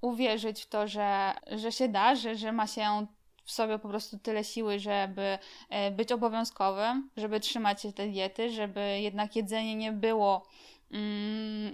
uwierzyć 0.00 0.62
w 0.62 0.68
to, 0.68 0.88
że, 0.88 1.32
że 1.50 1.72
się 1.72 1.88
da, 1.88 2.14
że, 2.14 2.36
że 2.36 2.52
ma 2.52 2.66
się 2.66 3.06
w 3.44 3.52
sobie 3.52 3.78
po 3.78 3.88
prostu 3.88 4.18
tyle 4.18 4.44
siły, 4.44 4.78
żeby 4.78 5.38
e, 5.68 5.90
być 5.90 6.12
obowiązkowym, 6.12 7.10
żeby 7.16 7.40
trzymać 7.40 7.82
się 7.82 7.92
tej 7.92 8.12
diety, 8.12 8.50
żeby 8.50 9.00
jednak 9.00 9.36
jedzenie 9.36 9.74
nie 9.74 9.92
było 9.92 10.46
Mm, 10.46 10.73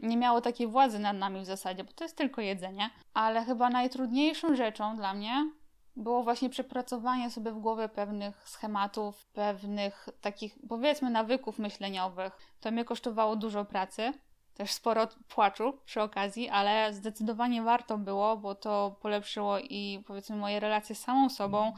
nie 0.02 0.16
miało 0.16 0.40
takiej 0.40 0.66
władzy 0.66 0.98
nad 0.98 1.16
nami 1.16 1.40
w 1.40 1.46
zasadzie, 1.46 1.84
bo 1.84 1.92
to 1.92 2.04
jest 2.04 2.16
tylko 2.16 2.40
jedzenie. 2.40 2.90
Ale 3.14 3.44
chyba 3.44 3.70
najtrudniejszą 3.70 4.56
rzeczą 4.56 4.96
dla 4.96 5.14
mnie 5.14 5.50
było 5.96 6.22
właśnie 6.22 6.50
przepracowanie 6.50 7.30
sobie 7.30 7.52
w 7.52 7.58
głowie 7.58 7.88
pewnych 7.88 8.48
schematów, 8.48 9.26
pewnych 9.26 10.08
takich, 10.20 10.58
powiedzmy, 10.68 11.10
nawyków 11.10 11.58
myśleniowych. 11.58 12.32
To 12.60 12.70
mnie 12.70 12.84
kosztowało 12.84 13.36
dużo 13.36 13.64
pracy, 13.64 14.12
też 14.60 14.72
sporo 14.72 15.08
płaczu 15.28 15.78
przy 15.84 16.02
okazji, 16.02 16.48
ale 16.48 16.92
zdecydowanie 16.94 17.62
warto 17.62 17.98
było, 17.98 18.36
bo 18.36 18.54
to 18.54 18.96
polepszyło 19.02 19.58
i 19.58 20.02
powiedzmy 20.06 20.36
moje 20.36 20.60
relacje 20.60 20.94
z 20.94 21.00
samą 21.00 21.28
sobą, 21.28 21.72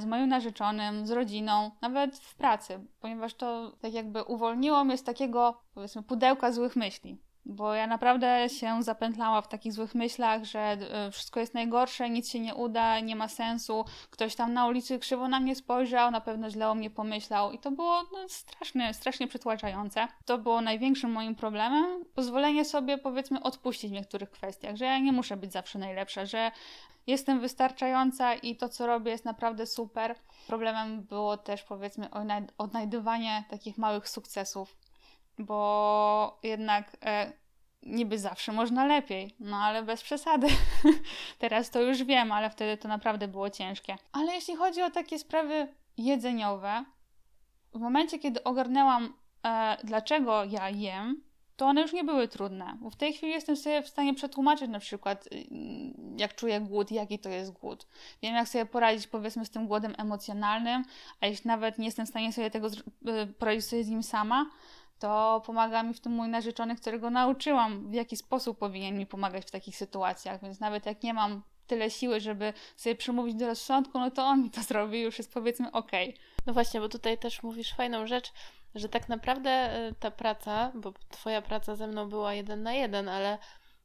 z 0.00 0.04
moim 0.04 0.28
narzeczonym, 0.28 1.06
z 1.06 1.10
rodziną, 1.10 1.70
nawet 1.80 2.18
w 2.18 2.34
pracy, 2.34 2.80
ponieważ 3.00 3.34
to 3.34 3.72
tak 3.80 3.92
jakby 3.92 4.22
uwolniło 4.22 4.84
mnie 4.84 4.98
z 4.98 5.04
takiego 5.04 5.60
powiedzmy 5.74 6.02
pudełka 6.02 6.52
złych 6.52 6.76
myśli. 6.76 7.16
Bo 7.44 7.74
ja 7.74 7.86
naprawdę 7.86 8.48
się 8.48 8.82
zapętlałam 8.82 9.42
w 9.42 9.48
takich 9.48 9.72
złych 9.72 9.94
myślach, 9.94 10.44
że 10.44 10.60
e, 10.60 11.10
wszystko 11.10 11.40
jest 11.40 11.54
najgorsze, 11.54 12.10
nic 12.10 12.30
się 12.30 12.40
nie 12.40 12.54
uda, 12.54 13.00
nie 13.00 13.16
ma 13.16 13.28
sensu. 13.28 13.84
Ktoś 14.10 14.34
tam 14.34 14.52
na 14.52 14.66
ulicy 14.66 14.98
krzywo 14.98 15.28
na 15.28 15.40
mnie 15.40 15.56
spojrzał, 15.56 16.10
na 16.10 16.20
pewno 16.20 16.50
źle 16.50 16.68
o 16.68 16.74
mnie 16.74 16.90
pomyślał 16.90 17.52
i 17.52 17.58
to 17.58 17.70
było 17.70 18.02
no, 18.12 18.28
strasznie, 18.28 18.94
strasznie 18.94 19.28
przytłaczające. 19.28 20.08
To 20.24 20.38
było 20.38 20.60
największym 20.60 21.12
moim 21.12 21.34
problemem. 21.34 22.04
Pozwolenie 22.14 22.64
sobie 22.64 22.98
powiedzmy 22.98 23.42
odpuścić 23.42 23.90
w 23.90 23.94
niektórych 23.94 24.30
kwestiach, 24.30 24.76
że 24.76 24.84
ja 24.84 24.98
nie 24.98 25.12
muszę 25.12 25.36
być 25.36 25.52
zawsze 25.52 25.78
najlepsza, 25.78 26.26
że 26.26 26.50
jestem 27.06 27.40
wystarczająca 27.40 28.34
i 28.34 28.56
to, 28.56 28.68
co 28.68 28.86
robię, 28.86 29.10
jest 29.10 29.24
naprawdę 29.24 29.66
super. 29.66 30.14
Problemem 30.46 31.02
było 31.02 31.36
też 31.36 31.62
powiedzmy 31.62 32.08
odnajdywanie 32.58 33.44
takich 33.50 33.78
małych 33.78 34.08
sukcesów 34.08 34.76
bo 35.38 36.38
jednak 36.42 36.96
e, 37.04 37.32
niby 37.82 38.18
zawsze 38.18 38.52
można 38.52 38.86
lepiej, 38.86 39.34
no 39.40 39.56
ale 39.56 39.82
bez 39.82 40.02
przesady. 40.02 40.46
Teraz 41.38 41.70
to 41.70 41.80
już 41.80 42.04
wiem, 42.04 42.32
ale 42.32 42.50
wtedy 42.50 42.76
to 42.76 42.88
naprawdę 42.88 43.28
było 43.28 43.50
ciężkie. 43.50 43.96
Ale 44.12 44.34
jeśli 44.34 44.56
chodzi 44.56 44.82
o 44.82 44.90
takie 44.90 45.18
sprawy 45.18 45.68
jedzeniowe, 45.96 46.84
w 47.74 47.80
momencie, 47.80 48.18
kiedy 48.18 48.44
ogarnęłam, 48.44 49.14
e, 49.46 49.76
dlaczego 49.84 50.44
ja 50.44 50.70
jem, 50.70 51.22
to 51.56 51.66
one 51.66 51.80
już 51.80 51.92
nie 51.92 52.04
były 52.04 52.28
trudne. 52.28 52.76
Bo 52.80 52.90
w 52.90 52.96
tej 52.96 53.12
chwili 53.12 53.32
jestem 53.32 53.56
sobie 53.56 53.82
w 53.82 53.88
stanie 53.88 54.14
przetłumaczyć 54.14 54.70
na 54.70 54.78
przykład, 54.78 55.26
y, 55.26 55.46
jak 56.16 56.34
czuję 56.34 56.60
głód, 56.60 56.90
jaki 56.90 57.18
to 57.18 57.28
jest 57.28 57.52
głód. 57.52 57.86
Wiem, 58.22 58.34
jak 58.34 58.48
sobie 58.48 58.66
poradzić 58.66 59.06
powiedzmy 59.06 59.44
z 59.44 59.50
tym 59.50 59.66
głodem 59.66 59.94
emocjonalnym, 59.98 60.84
a 61.20 61.26
jeśli 61.26 61.48
nawet 61.48 61.78
nie 61.78 61.84
jestem 61.84 62.06
w 62.06 62.08
stanie 62.08 62.32
sobie 62.32 62.50
tego 62.50 62.68
y, 62.68 63.26
poradzić 63.38 63.64
sobie 63.64 63.84
z 63.84 63.88
nim 63.88 64.02
sama, 64.02 64.50
to 65.02 65.42
pomaga 65.46 65.82
mi 65.82 65.94
w 65.94 66.00
tym 66.00 66.12
mój 66.12 66.28
narzeczony, 66.28 66.76
którego 66.76 67.10
nauczyłam, 67.10 67.90
w 67.90 67.94
jaki 67.94 68.16
sposób 68.16 68.58
powinien 68.58 68.98
mi 68.98 69.06
pomagać 69.06 69.46
w 69.46 69.50
takich 69.50 69.76
sytuacjach. 69.76 70.42
Więc 70.42 70.60
nawet 70.60 70.86
jak 70.86 71.02
nie 71.02 71.14
mam 71.14 71.42
tyle 71.66 71.90
siły, 71.90 72.20
żeby 72.20 72.52
sobie 72.76 72.96
przemówić 72.96 73.34
do 73.34 73.46
rozsądku, 73.46 73.98
no 73.98 74.10
to 74.10 74.24
on 74.24 74.42
mi 74.42 74.50
to 74.50 74.62
zrobi 74.72 75.00
już 75.00 75.18
jest 75.18 75.34
powiedzmy 75.34 75.72
ok. 75.72 75.90
No 76.46 76.52
właśnie, 76.52 76.80
bo 76.80 76.88
tutaj 76.88 77.18
też 77.18 77.42
mówisz 77.42 77.74
fajną 77.74 78.06
rzecz, 78.06 78.32
że 78.74 78.88
tak 78.88 79.08
naprawdę 79.08 79.78
y, 79.88 79.94
ta 79.94 80.10
praca, 80.10 80.72
bo 80.74 80.92
twoja 81.10 81.42
praca 81.42 81.76
ze 81.76 81.86
mną 81.86 82.08
była 82.08 82.34
jeden 82.34 82.62
na 82.62 82.72
jeden, 82.72 83.08
ale 83.08 83.38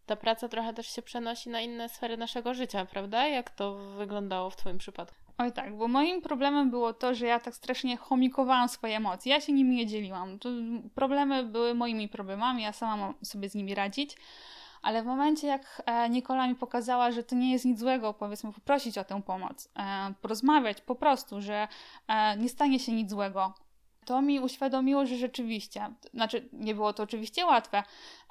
ta 0.05 0.15
praca 0.15 0.47
trochę 0.47 0.73
też 0.73 0.87
się 0.87 1.01
przenosi 1.01 1.49
na 1.49 1.61
inne 1.61 1.89
sfery 1.89 2.17
naszego 2.17 2.53
życia, 2.53 2.85
prawda? 2.85 3.27
Jak 3.27 3.49
to 3.49 3.75
wyglądało 3.75 4.49
w 4.49 4.55
twoim 4.55 4.77
przypadku? 4.77 5.26
Oj 5.37 5.51
tak, 5.51 5.77
bo 5.77 5.87
moim 5.87 6.21
problemem 6.21 6.69
było 6.69 6.93
to, 6.93 7.15
że 7.15 7.25
ja 7.25 7.39
tak 7.39 7.55
strasznie 7.55 7.97
chomikowałam 7.97 8.69
swoje 8.69 8.97
emocje. 8.97 9.33
Ja 9.33 9.41
się 9.41 9.53
nimi 9.53 9.75
nie 9.75 9.87
dzieliłam. 9.87 10.39
To 10.39 10.49
problemy 10.95 11.43
były 11.43 11.75
moimi 11.75 12.09
problemami, 12.09 12.63
ja 12.63 12.73
sama 12.73 12.97
mam 12.97 13.13
sobie 13.23 13.49
z 13.49 13.55
nimi 13.55 13.75
radzić. 13.75 14.17
Ale 14.81 15.03
w 15.03 15.05
momencie, 15.05 15.47
jak 15.47 15.81
e, 15.85 16.09
Nikola 16.09 16.47
mi 16.47 16.55
pokazała, 16.55 17.11
że 17.11 17.23
to 17.23 17.35
nie 17.35 17.51
jest 17.51 17.65
nic 17.65 17.79
złego, 17.79 18.13
powiedzmy, 18.13 18.53
poprosić 18.53 18.97
o 18.97 19.03
tę 19.03 19.21
pomoc, 19.21 19.69
e, 19.75 20.13
porozmawiać 20.21 20.81
po 20.81 20.95
prostu, 20.95 21.41
że 21.41 21.67
e, 22.07 22.37
nie 22.37 22.49
stanie 22.49 22.79
się 22.79 22.91
nic 22.91 23.09
złego, 23.09 23.53
to 24.07 24.21
mi 24.21 24.39
uświadomiło, 24.39 25.05
że 25.05 25.15
rzeczywiście, 25.15 25.93
znaczy 26.13 26.49
nie 26.53 26.75
było 26.75 26.93
to 26.93 27.03
oczywiście 27.03 27.45
łatwe, 27.45 27.83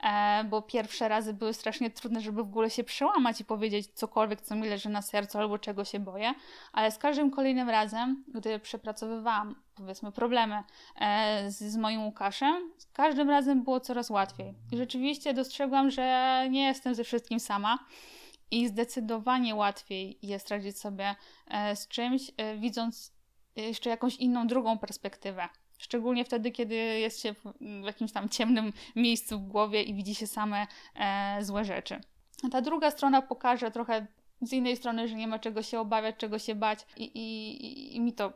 e, 0.03 0.45
bo 0.45 0.63
pierwsze 0.63 1.09
razy 1.09 1.35
były 1.35 1.55
strasznie 1.55 1.91
trudne, 1.91 2.21
żeby 2.21 2.43
w 2.43 2.47
ogóle 2.47 2.71
się 2.71 2.85
przełamać 2.85 3.41
i 3.41 3.45
powiedzieć 3.45 3.87
cokolwiek, 3.95 4.41
co 4.41 4.57
mi 4.57 4.69
leży 4.69 4.89
na 4.89 5.03
sercu 5.03 5.39
albo 5.39 5.59
czego 5.59 5.85
się 5.85 6.01
boję, 6.01 6.35
ale 6.73 6.91
z 6.91 6.99
każdym 6.99 7.31
kolejnym 7.31 7.71
razem, 7.71 8.25
gdy 8.29 8.59
przepracowywałam 8.59 9.55
powiedzmy 9.75 10.13
problemy 10.13 10.63
e, 11.01 11.51
z, 11.51 11.59
z 11.59 11.77
moim 11.77 12.05
Łukaszem, 12.05 12.73
z 12.79 12.87
każdym 12.87 13.31
razem 13.31 13.65
było 13.65 13.81
coraz 13.81 14.11
łatwiej. 14.11 14.55
I 14.73 14.77
rzeczywiście 14.77 15.35
dostrzegłam, 15.35 15.91
że 15.91 16.47
nie 16.51 16.67
jestem 16.67 16.95
ze 16.95 17.05
wszystkim 17.05 17.41
sama. 17.41 17.79
I 18.51 18.69
zdecydowanie 18.69 19.55
łatwiej 19.55 20.19
jest 20.23 20.51
radzić 20.51 20.79
sobie 20.79 21.15
e, 21.47 21.77
z 21.77 21.89
czymś, 21.89 22.31
widząc 22.59 23.17
jeszcze 23.57 23.91
jakąś 23.91 24.17
inną, 24.17 24.47
drugą 24.47 24.79
perspektywę. 24.79 25.49
Szczególnie 25.79 26.25
wtedy, 26.25 26.51
kiedy 26.51 26.75
jest 26.75 27.23
się 27.23 27.35
w 27.83 27.85
jakimś 27.85 28.13
tam 28.13 28.29
ciemnym 28.29 28.73
miejscu 28.97 29.39
w 29.39 29.47
głowie 29.47 29.83
i 29.83 29.95
widzi 29.95 30.15
się 30.15 30.27
same 30.27 30.67
e, 30.95 31.39
złe 31.45 31.65
rzeczy. 31.65 32.01
Ta 32.51 32.61
druga 32.61 32.91
strona 32.91 33.23
pokaże 33.23 33.71
trochę 33.71 34.07
z 34.43 34.53
innej 34.53 34.77
strony, 34.77 35.09
że 35.09 35.15
nie 35.15 35.29
ma 35.29 35.39
czego 35.39 35.63
się 35.63 35.81
obawiać, 35.81 36.17
czego 36.19 36.39
się 36.39 36.55
bać 36.55 36.87
i, 36.97 37.05
i, 37.05 37.97
i 37.97 38.01
mi 38.01 38.13
to, 38.13 38.33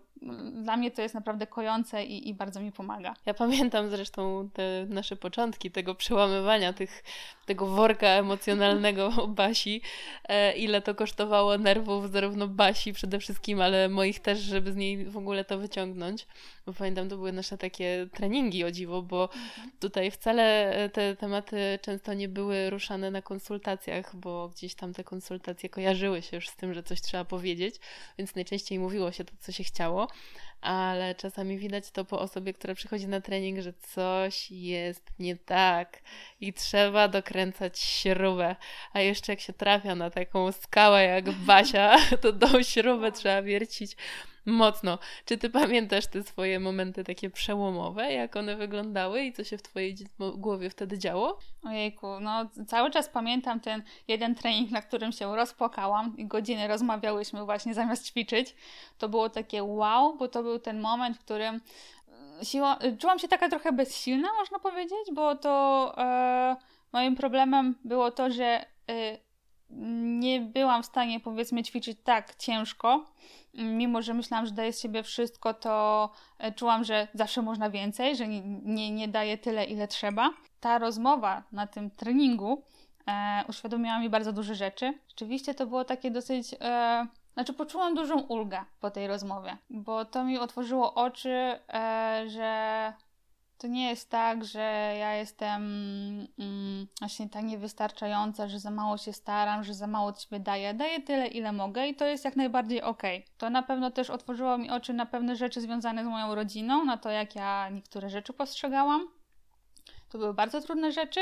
dla 0.53 0.77
mnie 0.77 0.91
to 0.91 1.03
jest 1.03 1.15
naprawdę 1.15 1.47
kojące 1.47 2.05
i, 2.05 2.29
i 2.29 2.35
bardzo 2.35 2.61
mi 2.61 2.73
pomaga. 2.73 3.15
Ja 3.27 3.35
pamiętam 3.35 3.91
zresztą 3.91 4.49
te 4.53 4.87
nasze 4.89 5.17
początki 5.17 5.71
tego 5.71 5.95
przełamywania 5.95 6.73
tych, 6.73 7.05
tego 7.47 7.67
worka 7.67 8.07
emocjonalnego 8.07 9.11
Basi, 9.39 9.83
e, 10.29 10.53
ile 10.53 10.83
to 10.83 10.95
kosztowało 10.95 11.59
nerwów 11.59 12.11
zarówno 12.11 12.49
Basi 12.49 12.93
przede 12.93 13.19
wszystkim, 13.19 13.61
ale 13.61 13.89
moich 13.89 14.21
też, 14.21 14.39
żeby 14.39 14.73
z 14.73 14.77
niej 14.77 15.05
w 15.05 15.17
ogóle 15.17 15.45
to 15.45 15.59
wyciągnąć. 15.59 16.27
Bo 16.67 16.73
pamiętam, 16.73 17.09
to 17.09 17.17
były 17.17 17.33
nasze 17.33 17.59
takie 17.59 18.07
treningi 18.15 18.65
o 18.65 18.71
dziwo, 18.71 19.03
bo 19.03 19.23
mhm. 19.23 19.71
tutaj 19.81 20.11
wcale 20.11 20.73
e, 20.73 20.89
te 20.89 21.17
tematy 21.17 21.79
często 21.83 22.15
nie 22.15 22.29
były 22.29 22.71
ruszane 22.71 23.11
na 23.11 23.23
konsultacjach, 23.23 24.17
bo 24.17 24.49
gdzieś 24.49 24.75
tam 24.75 24.93
te 24.93 25.05
konsultacje 25.05 25.69
kojarzyły 25.69 26.23
się 26.23 26.37
już 26.37 26.49
z 26.49 26.57
tym, 26.57 26.75
że 26.75 26.83
coś 26.83 27.01
trzeba 27.01 27.25
powiedzieć, 27.25 27.75
więc 28.19 28.35
najczęściej 28.35 28.79
mówiło 28.79 29.13
się 29.13 29.25
to, 29.25 29.33
co 29.41 29.53
się 29.53 29.65
chciało 29.65 30.10
ale 30.61 31.15
czasami 31.15 31.59
widać 31.59 31.91
to 31.91 32.05
po 32.05 32.21
osobie, 32.21 32.53
która 32.53 32.75
przychodzi 32.75 33.09
na 33.09 33.21
trening, 33.21 33.61
że 33.61 33.73
coś 33.73 34.51
jest 34.51 35.11
nie 35.19 35.37
tak 35.37 36.03
i 36.41 36.53
trzeba 36.53 37.09
dokręcać 37.09 37.79
śrubę. 37.79 38.57
A 38.93 39.01
jeszcze 39.01 39.33
jak 39.33 39.41
się 39.41 39.53
trafia 39.53 39.95
na 39.95 40.11
taką 40.11 40.53
skałę 40.53 41.05
jak 41.05 41.31
Basia, 41.31 41.97
to 42.23 42.33
tą 42.33 42.63
śrubę 42.63 43.13
trzeba 43.13 43.43
wiercić 43.43 43.97
mocno. 44.47 44.99
Czy 45.25 45.39
ty 45.39 45.51
pamiętasz 45.51 46.07
te 46.07 46.23
swoje 46.23 46.61
momenty 46.61 47.05
takie 47.05 47.31
przełomowe, 47.31 48.13
jak 48.13 48.37
one 48.37 48.57
wyglądały 48.57 49.23
i 49.23 49.33
co 49.33 49.45
się 49.45 49.59
w 49.59 49.63
twojej 49.63 49.97
głowie 50.37 50.71
wtedy 50.71 50.99
działo? 50.99 51.39
Ojejku, 51.65 52.07
no 52.21 52.49
cały 52.67 52.91
czas 52.91 53.09
pamiętam 53.09 53.61
ten 53.61 53.83
jeden 54.09 54.35
trening, 54.35 54.71
na 54.71 54.83
którym 54.83 55.13
się 55.13 55.37
rozpłakałam 55.37 56.17
i 56.17 56.27
godziny 56.27 56.69
rozmawiałyśmy 56.69 57.45
właśnie 57.45 57.75
zamiast 57.75 58.07
ćwiczyć. 58.07 58.55
To 58.99 59.09
było 59.09 59.29
takie 59.29 59.63
wow, 59.63 60.17
bo 60.17 60.29
to 60.29 60.43
był 60.43 60.59
ten 60.59 60.81
moment, 60.81 61.17
w 61.17 61.21
którym 61.21 61.61
e, 62.41 62.45
siła, 62.45 62.79
czułam 62.99 63.19
się 63.19 63.29
taka 63.29 63.49
trochę 63.49 63.73
bezsilna, 63.73 64.29
można 64.39 64.59
powiedzieć, 64.59 65.13
bo 65.13 65.37
to 65.37 65.95
e, 65.99 66.57
moim 66.93 67.17
problemem 67.17 67.75
było 67.85 68.11
to, 68.11 68.31
że 68.31 68.45
e, 68.91 69.30
nie 70.21 70.41
byłam 70.41 70.83
w 70.83 70.87
stanie 70.87 71.21
powiedzmy 71.21 71.63
ćwiczyć 71.63 71.99
tak 72.05 72.35
ciężko, 72.35 73.05
mimo 73.55 74.03
że 74.03 74.15
myślałam, 74.15 74.47
że 74.47 74.53
daję 74.53 74.73
z 74.73 74.81
siebie 74.81 75.03
wszystko, 75.03 75.55
to 75.55 76.11
e, 76.39 76.53
czułam, 76.53 76.85
że 76.85 77.09
zawsze 77.15 77.43
można 77.43 77.71
więcej, 77.71 78.17
że 78.17 78.29
nie, 78.29 78.91
nie, 78.91 79.09
daję 79.09 79.39
tyle, 79.39 79.65
ile 79.65 79.89
trzeba. 79.89 80.31
Ta 80.61 80.79
rozmowa 80.79 81.43
na 81.53 81.67
tym 81.67 81.91
treningu 81.91 82.63
e, 83.07 83.45
uświadomiła 83.49 83.99
mi 83.99 84.09
bardzo 84.09 84.33
duże 84.33 84.55
rzeczy. 84.55 84.95
Rzeczywiście 85.09 85.55
to 85.55 85.67
było 85.67 85.85
takie 85.85 86.11
dosyć. 86.11 86.55
E, 86.61 87.07
znaczy, 87.35 87.53
poczułam 87.53 87.95
dużą 87.95 88.21
ulgę 88.21 88.65
po 88.81 88.91
tej 88.91 89.07
rozmowie, 89.07 89.57
bo 89.71 90.05
to 90.05 90.25
mi 90.25 90.39
otworzyło 90.39 90.95
oczy, 90.95 91.59
e, 91.69 92.25
że 92.27 92.93
to 93.61 93.67
nie 93.67 93.89
jest 93.89 94.11
tak, 94.11 94.45
że 94.45 94.95
ja 94.99 95.15
jestem 95.15 95.63
mm, 96.39 96.87
właśnie 96.99 97.29
tak 97.29 97.45
niewystarczająca, 97.45 98.49
że 98.49 98.59
za 98.61 98.71
mało 98.71 98.99
się 98.99 99.13
staram, 99.13 99.65
że 99.65 99.75
za 99.75 99.87
mało 99.87 100.09
od 100.09 100.23
siebie 100.23 100.41
daję. 100.41 100.75
Daję 100.75 101.01
tyle, 101.01 101.27
ile 101.27 101.53
mogę 101.53 101.89
i 101.89 101.95
to 101.95 102.07
jest 102.07 102.25
jak 102.25 102.37
najbardziej 102.37 102.83
ok. 102.83 103.03
To 103.39 103.51
na 103.51 103.63
pewno 103.63 103.91
też 103.91 104.11
otworzyło 104.11 104.59
mi 104.59 104.71
oczy 104.71 104.93
na 104.93 105.07
pewne 105.07 105.37
rzeczy 105.37 105.61
związane 105.61 106.05
z 106.05 106.07
moją 106.07 106.35
rodziną, 106.35 106.85
na 106.85 106.97
to, 106.97 107.11
jak 107.11 107.35
ja 107.37 107.69
niektóre 107.69 108.11
rzeczy 108.11 108.33
postrzegałam. 108.33 109.09
To 110.09 110.19
były 110.19 110.35
bardzo 110.35 110.61
trudne 110.61 110.93
rzeczy. 110.93 111.21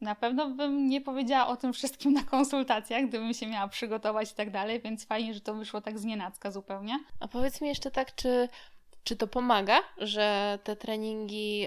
Na 0.00 0.14
pewno 0.14 0.50
bym 0.50 0.88
nie 0.88 1.00
powiedziała 1.00 1.46
o 1.46 1.56
tym 1.56 1.72
wszystkim 1.72 2.12
na 2.12 2.22
konsultacjach, 2.22 3.08
gdybym 3.08 3.34
się 3.34 3.46
miała 3.46 3.68
przygotować 3.68 4.32
i 4.32 4.34
tak 4.34 4.50
dalej, 4.50 4.80
więc 4.80 5.06
fajnie, 5.06 5.34
że 5.34 5.40
to 5.40 5.54
wyszło 5.54 5.80
tak 5.80 5.98
znienacka 5.98 6.50
zupełnie. 6.50 6.98
A 7.20 7.28
powiedz 7.28 7.60
mi 7.60 7.68
jeszcze 7.68 7.90
tak, 7.90 8.14
czy 8.14 8.48
czy 9.06 9.16
to 9.16 9.26
pomaga, 9.26 9.80
że 9.98 10.58
te 10.64 10.76
treningi 10.76 11.66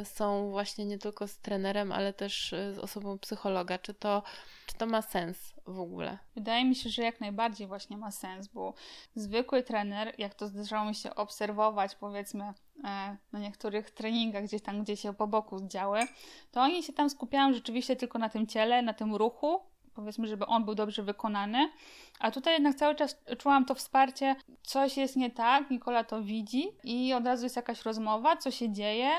y, 0.00 0.04
są 0.04 0.50
właśnie 0.50 0.86
nie 0.86 0.98
tylko 0.98 1.28
z 1.28 1.38
trenerem, 1.38 1.92
ale 1.92 2.12
też 2.12 2.52
y, 2.52 2.74
z 2.74 2.78
osobą 2.78 3.18
psychologa? 3.18 3.78
Czy 3.78 3.94
to, 3.94 4.22
czy 4.66 4.74
to 4.74 4.86
ma 4.86 5.02
sens 5.02 5.54
w 5.66 5.80
ogóle? 5.80 6.18
Wydaje 6.34 6.64
mi 6.64 6.74
się, 6.74 6.90
że 6.90 7.02
jak 7.02 7.20
najbardziej 7.20 7.66
właśnie 7.66 7.96
ma 7.96 8.10
sens, 8.10 8.48
bo 8.48 8.74
zwykły 9.14 9.62
trener, 9.62 10.14
jak 10.18 10.34
to 10.34 10.48
zdarzało 10.48 10.84
mi 10.84 10.94
się 10.94 11.14
obserwować, 11.14 11.94
powiedzmy, 11.94 12.44
e, 12.44 13.16
na 13.32 13.38
niektórych 13.38 13.90
treningach, 13.90 14.44
gdzieś 14.44 14.62
tam, 14.62 14.82
gdzie 14.82 14.96
się 14.96 15.14
po 15.14 15.26
boku 15.26 15.66
działy, 15.66 16.00
to 16.50 16.60
oni 16.60 16.82
się 16.82 16.92
tam 16.92 17.10
skupiają 17.10 17.52
rzeczywiście 17.52 17.96
tylko 17.96 18.18
na 18.18 18.28
tym 18.28 18.46
ciele, 18.46 18.82
na 18.82 18.94
tym 18.94 19.14
ruchu, 19.14 19.60
powiedzmy, 20.00 20.28
żeby 20.28 20.46
on 20.46 20.64
był 20.64 20.74
dobrze 20.74 21.02
wykonany. 21.02 21.70
A 22.20 22.30
tutaj 22.30 22.54
jednak 22.54 22.74
cały 22.74 22.94
czas 22.94 23.22
czułam 23.38 23.64
to 23.64 23.74
wsparcie, 23.74 24.36
coś 24.62 24.96
jest 24.96 25.16
nie 25.16 25.30
tak, 25.30 25.70
Nikola 25.70 26.04
to 26.04 26.22
widzi 26.22 26.68
i 26.84 27.14
od 27.14 27.26
razu 27.26 27.44
jest 27.44 27.56
jakaś 27.56 27.82
rozmowa, 27.82 28.36
co 28.36 28.50
się 28.50 28.72
dzieje, 28.72 29.10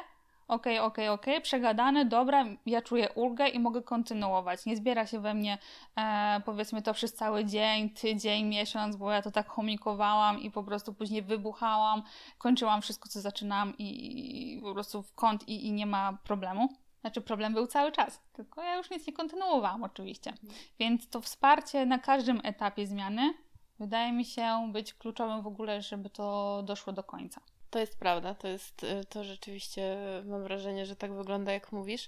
okej, 0.52 0.80
okay, 0.80 0.88
okej, 0.88 1.08
okay, 1.08 1.12
okej, 1.12 1.34
okay, 1.34 1.42
przegadane, 1.42 2.06
dobra, 2.06 2.46
ja 2.66 2.82
czuję 2.82 3.10
ulgę 3.10 3.48
i 3.48 3.60
mogę 3.60 3.82
kontynuować. 3.82 4.66
Nie 4.66 4.78
zbiera 4.78 5.06
się 5.06 5.20
we 5.20 5.34
mnie, 5.34 5.58
e, 5.96 6.42
powiedzmy, 6.46 6.82
to 6.82 6.94
przez 6.94 7.14
cały 7.14 7.46
dzień, 7.46 7.90
tydzień, 7.90 8.46
miesiąc, 8.46 8.96
bo 8.96 9.12
ja 9.12 9.22
to 9.22 9.32
tak 9.32 9.48
chomikowałam 9.48 10.40
i 10.40 10.52
po 10.52 10.64
prostu 10.64 10.94
później 10.94 11.22
wybuchałam, 11.22 12.04
kończyłam 12.38 12.82
wszystko, 12.82 13.10
co 13.10 13.22
zaczynałam 13.22 13.78
i, 13.78 14.58
i 14.58 14.62
po 14.62 14.74
prostu 14.74 15.04
w 15.04 15.14
kąt 15.14 15.50
i, 15.50 15.68
i 15.68 15.72
nie 15.72 15.86
ma 15.86 16.18
problemu. 16.24 16.70
Znaczy, 17.02 17.22
problem 17.22 17.54
był 17.54 17.68
cały 17.68 17.92
czas, 17.92 18.22
tylko 18.34 18.62
ja 18.62 18.76
już 18.76 18.90
nic 18.90 19.08
nie 19.08 19.14
kontynuowałam, 19.14 19.84
oczywiście. 19.84 20.30
Mhm. 20.30 20.54
Więc 20.80 21.10
to 21.10 21.22
wsparcie 21.22 21.86
na 21.86 22.00
każdym 22.00 22.42
etapie 22.44 22.88
zmiany 22.88 23.34
wydaje 23.80 24.12
mi 24.12 24.26
się 24.26 24.70
być 24.72 24.94
kluczowym 24.94 25.42
w 25.42 25.48
ogóle, 25.48 25.82
żeby 25.82 26.10
to 26.10 26.64
doszło 26.64 26.94
do 26.94 27.04
końca. 27.04 27.42
To 27.70 27.80
jest 27.80 28.00
prawda, 28.00 28.36
to 28.36 28.48
jest 28.48 28.84
y, 28.84 29.06
to 29.10 29.24
rzeczywiście, 29.24 29.98
mam 30.26 30.44
wrażenie, 30.44 30.86
że 30.86 30.96
tak 30.96 31.14
wygląda, 31.14 31.52
jak 31.52 31.72
mówisz. 31.72 32.08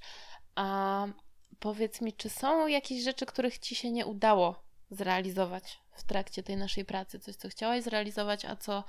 A 0.55 1.05
powiedz 1.59 2.01
mi, 2.01 2.13
czy 2.13 2.29
są 2.29 2.67
jakieś 2.67 3.03
rzeczy, 3.03 3.25
których 3.25 3.59
ci 3.59 3.75
się 3.75 3.91
nie 3.91 4.05
udało 4.05 4.63
zrealizować 4.91 5.79
w 5.95 6.03
trakcie 6.03 6.43
tej 6.43 6.57
naszej 6.57 6.85
pracy? 6.85 7.19
Coś, 7.19 7.35
co 7.35 7.49
chciałaś 7.49 7.83
zrealizować, 7.83 8.45
a 8.45 8.55
co, 8.55 8.83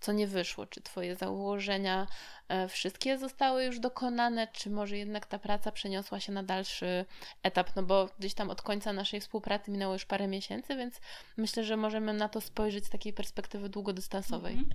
co 0.00 0.12
nie 0.12 0.26
wyszło? 0.26 0.66
Czy 0.66 0.80
Twoje 0.80 1.16
założenia 1.16 2.06
e, 2.48 2.68
wszystkie 2.68 3.18
zostały 3.18 3.64
już 3.64 3.78
dokonane, 3.80 4.48
czy 4.52 4.70
może 4.70 4.98
jednak 4.98 5.26
ta 5.26 5.38
praca 5.38 5.72
przeniosła 5.72 6.20
się 6.20 6.32
na 6.32 6.42
dalszy 6.42 7.04
etap? 7.42 7.76
No 7.76 7.82
bo 7.82 8.08
gdzieś 8.18 8.34
tam 8.34 8.50
od 8.50 8.62
końca 8.62 8.92
naszej 8.92 9.20
współpracy 9.20 9.70
minęło 9.70 9.92
już 9.92 10.04
parę 10.04 10.28
miesięcy, 10.28 10.76
więc 10.76 11.00
myślę, 11.36 11.64
że 11.64 11.76
możemy 11.76 12.12
na 12.12 12.28
to 12.28 12.40
spojrzeć 12.40 12.86
z 12.86 12.90
takiej 12.90 13.12
perspektywy 13.12 13.68
długodystansowej. 13.68 14.52
Mhm. 14.52 14.74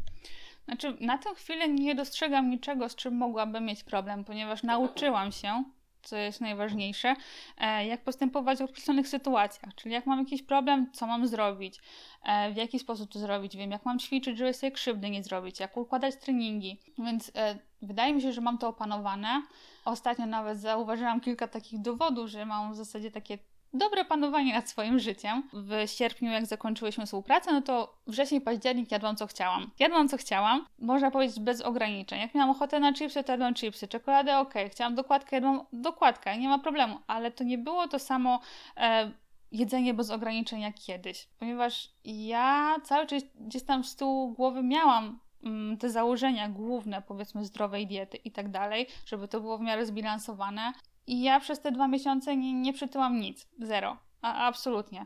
Znaczy, 0.66 0.98
na 1.00 1.18
tę 1.18 1.36
chwilę 1.36 1.70
nie 1.70 1.96
dostrzegam 1.96 2.50
niczego, 2.50 2.90
z 2.90 2.96
czym 2.96 3.16
mogłabym 3.18 3.66
mieć 3.66 3.84
problem, 3.84 4.24
ponieważ 4.24 4.64
nauczyłam 4.64 5.32
się, 5.32 5.64
co 6.04 6.18
jest 6.18 6.42
najważniejsze, 6.42 7.16
e, 7.58 7.86
jak 7.86 8.04
postępować 8.04 8.60
w 8.60 8.62
określonych 8.62 9.08
sytuacjach. 9.08 9.76
Czyli 9.76 9.94
jak 9.94 10.06
mam 10.06 10.20
jakiś 10.20 10.44
problem, 10.44 10.92
co 10.94 11.08
mam 11.08 11.28
zrobić, 11.28 11.80
e, 12.24 12.52
w 12.52 12.56
jaki 12.56 12.80
sposób 12.80 13.12
to 13.12 13.20
zrobić, 13.20 13.58
wiem, 13.58 13.72
jak 13.72 13.86
mam 13.86 14.00
ćwiczyć, 14.00 14.38
żeby 14.38 14.54
sobie 14.54 14.72
krzywdy 14.72 15.10
nie 15.10 15.24
zrobić, 15.24 15.60
jak 15.60 15.78
układać 15.78 16.16
treningi. 16.16 16.80
Więc 16.98 17.32
e, 17.36 17.60
wydaje 17.82 18.14
mi 18.14 18.22
się, 18.22 18.32
że 18.32 18.42
mam 18.42 18.58
to 18.58 18.68
opanowane. 18.68 19.42
Ostatnio 19.86 20.26
nawet 20.26 20.60
zauważyłam 20.60 21.22
kilka 21.22 21.48
takich 21.48 21.82
dowodów, 21.82 22.30
że 22.30 22.46
mam 22.46 22.74
w 22.74 22.76
zasadzie 22.76 23.12
takie 23.12 23.38
dobre 23.74 24.06
panowanie 24.06 24.54
nad 24.54 24.70
swoim 24.70 25.00
życiem. 25.00 25.44
W 25.54 25.90
sierpniu, 25.90 26.32
jak 26.32 26.46
zakończyłyśmy 26.46 27.06
współpracę, 27.06 27.52
no 27.52 27.62
to 27.62 27.98
wrzesień, 28.08 28.42
październik 28.42 28.92
jadłam 28.92 29.16
co 29.16 29.28
chciałam. 29.28 29.72
Jadłam 29.80 30.10
co 30.10 30.18
chciałam, 30.18 30.66
można 30.80 31.12
powiedzieć 31.12 31.40
bez 31.40 31.62
ograniczeń. 31.62 32.20
Jak 32.20 32.36
miałam 32.36 32.50
ochotę 32.50 32.80
na 32.80 32.94
chipsy, 32.94 33.24
to 33.24 33.32
jadłam 33.32 33.54
chipsy, 33.54 33.88
czekoladę 33.88 34.38
ok, 34.40 34.54
chciałam 34.72 34.96
dokładkę, 34.96 35.36
jadłam 35.36 35.66
dokładkę, 35.74 36.38
nie 36.38 36.50
ma 36.50 36.60
problemu, 36.60 37.00
ale 37.08 37.32
to 37.32 37.44
nie 37.44 37.58
było 37.58 37.88
to 37.88 38.00
samo 38.00 38.40
e, 38.78 39.12
jedzenie 39.52 39.94
bez 39.94 40.10
ograniczeń 40.10 40.62
jak 40.62 40.76
kiedyś, 40.76 41.28
ponieważ 41.40 41.90
ja 42.06 42.76
cały 42.84 43.08
czas 43.08 43.24
gdzieś 43.36 43.64
tam 43.64 43.84
z 43.84 43.96
tyłu 43.96 44.34
głowy 44.34 44.64
miałam 44.64 45.20
mm, 45.44 45.78
te 45.78 45.90
założenia 45.90 46.50
główne, 46.50 47.02
powiedzmy, 47.02 47.46
zdrowej 47.46 47.88
diety 47.88 48.18
i 48.18 48.32
tak 48.32 48.52
dalej, 48.52 48.88
żeby 49.06 49.28
to 49.28 49.42
było 49.42 49.58
w 49.58 49.62
miarę 49.62 49.86
zbilansowane. 49.86 50.74
I 51.08 51.22
ja 51.22 51.40
przez 51.40 51.60
te 51.60 51.72
dwa 51.72 51.88
miesiące 51.88 52.38
nie, 52.38 52.54
nie 52.54 52.74
przytyłam 52.74 53.20
nic. 53.20 53.48
Zero. 53.60 53.98
A, 54.22 54.48
absolutnie. 54.48 55.06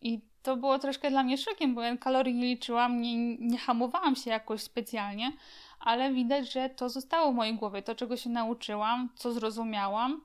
I 0.00 0.20
to 0.42 0.56
było 0.56 0.78
troszkę 0.78 1.10
dla 1.10 1.22
mnie 1.22 1.38
szokiem, 1.38 1.74
bo 1.74 1.82
ja 1.82 1.96
kalorii 1.96 2.34
nie 2.34 2.46
liczyłam, 2.46 3.00
nie, 3.00 3.36
nie 3.36 3.58
hamowałam 3.58 4.16
się 4.16 4.30
jakoś 4.30 4.62
specjalnie, 4.62 5.32
ale 5.80 6.12
widać, 6.12 6.52
że 6.52 6.70
to 6.70 6.88
zostało 6.88 7.32
w 7.32 7.34
mojej 7.34 7.54
głowie. 7.54 7.82
To, 7.82 7.94
czego 7.94 8.16
się 8.16 8.30
nauczyłam, 8.30 9.08
co 9.14 9.32
zrozumiałam, 9.32 10.20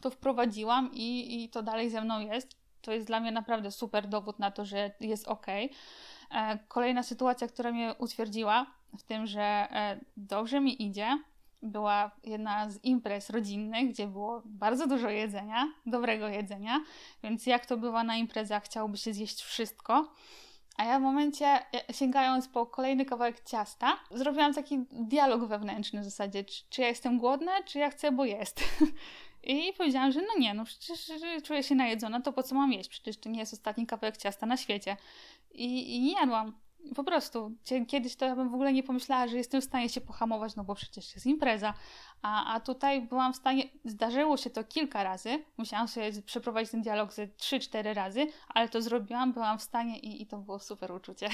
to 0.00 0.10
wprowadziłam 0.10 0.90
i, 0.92 1.42
i 1.44 1.48
to 1.48 1.62
dalej 1.62 1.90
ze 1.90 2.00
mną 2.00 2.20
jest. 2.20 2.60
To 2.80 2.92
jest 2.92 3.06
dla 3.06 3.20
mnie 3.20 3.32
naprawdę 3.32 3.70
super 3.70 4.08
dowód 4.08 4.38
na 4.38 4.50
to, 4.50 4.64
że 4.64 4.90
jest 5.00 5.28
ok. 5.28 5.46
E, 6.30 6.58
kolejna 6.68 7.02
sytuacja, 7.02 7.48
która 7.48 7.72
mnie 7.72 7.94
utwierdziła 7.98 8.66
w 8.98 9.02
tym, 9.02 9.26
że 9.26 9.42
e, 9.42 10.00
dobrze 10.16 10.60
mi 10.60 10.82
idzie, 10.82 11.18
była 11.62 12.10
jedna 12.24 12.70
z 12.70 12.84
imprez 12.84 13.30
rodzinnych, 13.30 13.88
gdzie 13.88 14.06
było 14.06 14.42
bardzo 14.44 14.86
dużo 14.86 15.08
jedzenia, 15.08 15.72
dobrego 15.86 16.28
jedzenia, 16.28 16.80
więc 17.22 17.46
jak 17.46 17.66
to 17.66 17.76
bywa 17.76 18.04
na 18.04 18.16
imprezach, 18.16 18.64
chciałoby 18.64 18.96
się 18.96 19.14
zjeść 19.14 19.42
wszystko. 19.42 20.12
A 20.76 20.84
ja 20.84 20.98
w 20.98 21.02
momencie, 21.02 21.58
sięgając 21.92 22.48
po 22.48 22.66
kolejny 22.66 23.04
kawałek 23.04 23.44
ciasta, 23.44 23.96
zrobiłam 24.10 24.54
taki 24.54 24.78
dialog 24.90 25.44
wewnętrzny 25.44 26.00
w 26.00 26.04
zasadzie, 26.04 26.44
czy, 26.44 26.62
czy 26.70 26.80
ja 26.82 26.88
jestem 26.88 27.18
głodna, 27.18 27.62
czy 27.62 27.78
ja 27.78 27.90
chcę, 27.90 28.12
bo 28.12 28.24
jest. 28.24 28.60
I 29.42 29.72
powiedziałam, 29.78 30.12
że 30.12 30.20
no 30.20 30.38
nie, 30.38 30.54
no 30.54 30.64
przecież 30.64 31.10
czuję 31.44 31.62
się 31.62 31.74
najedzona, 31.74 32.20
to 32.20 32.32
po 32.32 32.42
co 32.42 32.54
mam 32.54 32.72
jeść? 32.72 32.88
Przecież 32.88 33.16
to 33.16 33.28
nie 33.28 33.40
jest 33.40 33.52
ostatni 33.52 33.86
kawałek 33.86 34.16
ciasta 34.16 34.46
na 34.46 34.56
świecie. 34.56 34.96
I, 35.50 35.96
i 35.96 36.00
nie 36.00 36.12
jadłam. 36.12 36.52
Po 36.96 37.04
prostu. 37.04 37.52
Kiedyś 37.88 38.16
to 38.16 38.24
ja 38.24 38.36
bym 38.36 38.50
w 38.50 38.54
ogóle 38.54 38.72
nie 38.72 38.82
pomyślała, 38.82 39.28
że 39.28 39.36
jestem 39.36 39.60
w 39.60 39.64
stanie 39.64 39.88
się 39.88 40.00
pohamować, 40.00 40.56
no 40.56 40.64
bo 40.64 40.74
przecież 40.74 41.14
jest 41.14 41.26
impreza. 41.26 41.74
A, 42.22 42.54
a 42.54 42.60
tutaj 42.60 43.02
byłam 43.02 43.32
w 43.32 43.36
stanie, 43.36 43.64
zdarzyło 43.84 44.36
się 44.36 44.50
to 44.50 44.64
kilka 44.64 45.02
razy, 45.02 45.44
musiałam 45.56 45.88
sobie 45.88 46.22
przeprowadzić 46.22 46.70
ten 46.70 46.82
dialog 46.82 47.12
ze 47.12 47.26
3-4 47.26 47.94
razy, 47.94 48.26
ale 48.48 48.68
to 48.68 48.82
zrobiłam, 48.82 49.32
byłam 49.32 49.58
w 49.58 49.62
stanie 49.62 49.98
i, 49.98 50.22
i 50.22 50.26
to 50.26 50.38
było 50.38 50.58
super 50.58 50.92
uczucie. 50.92 51.28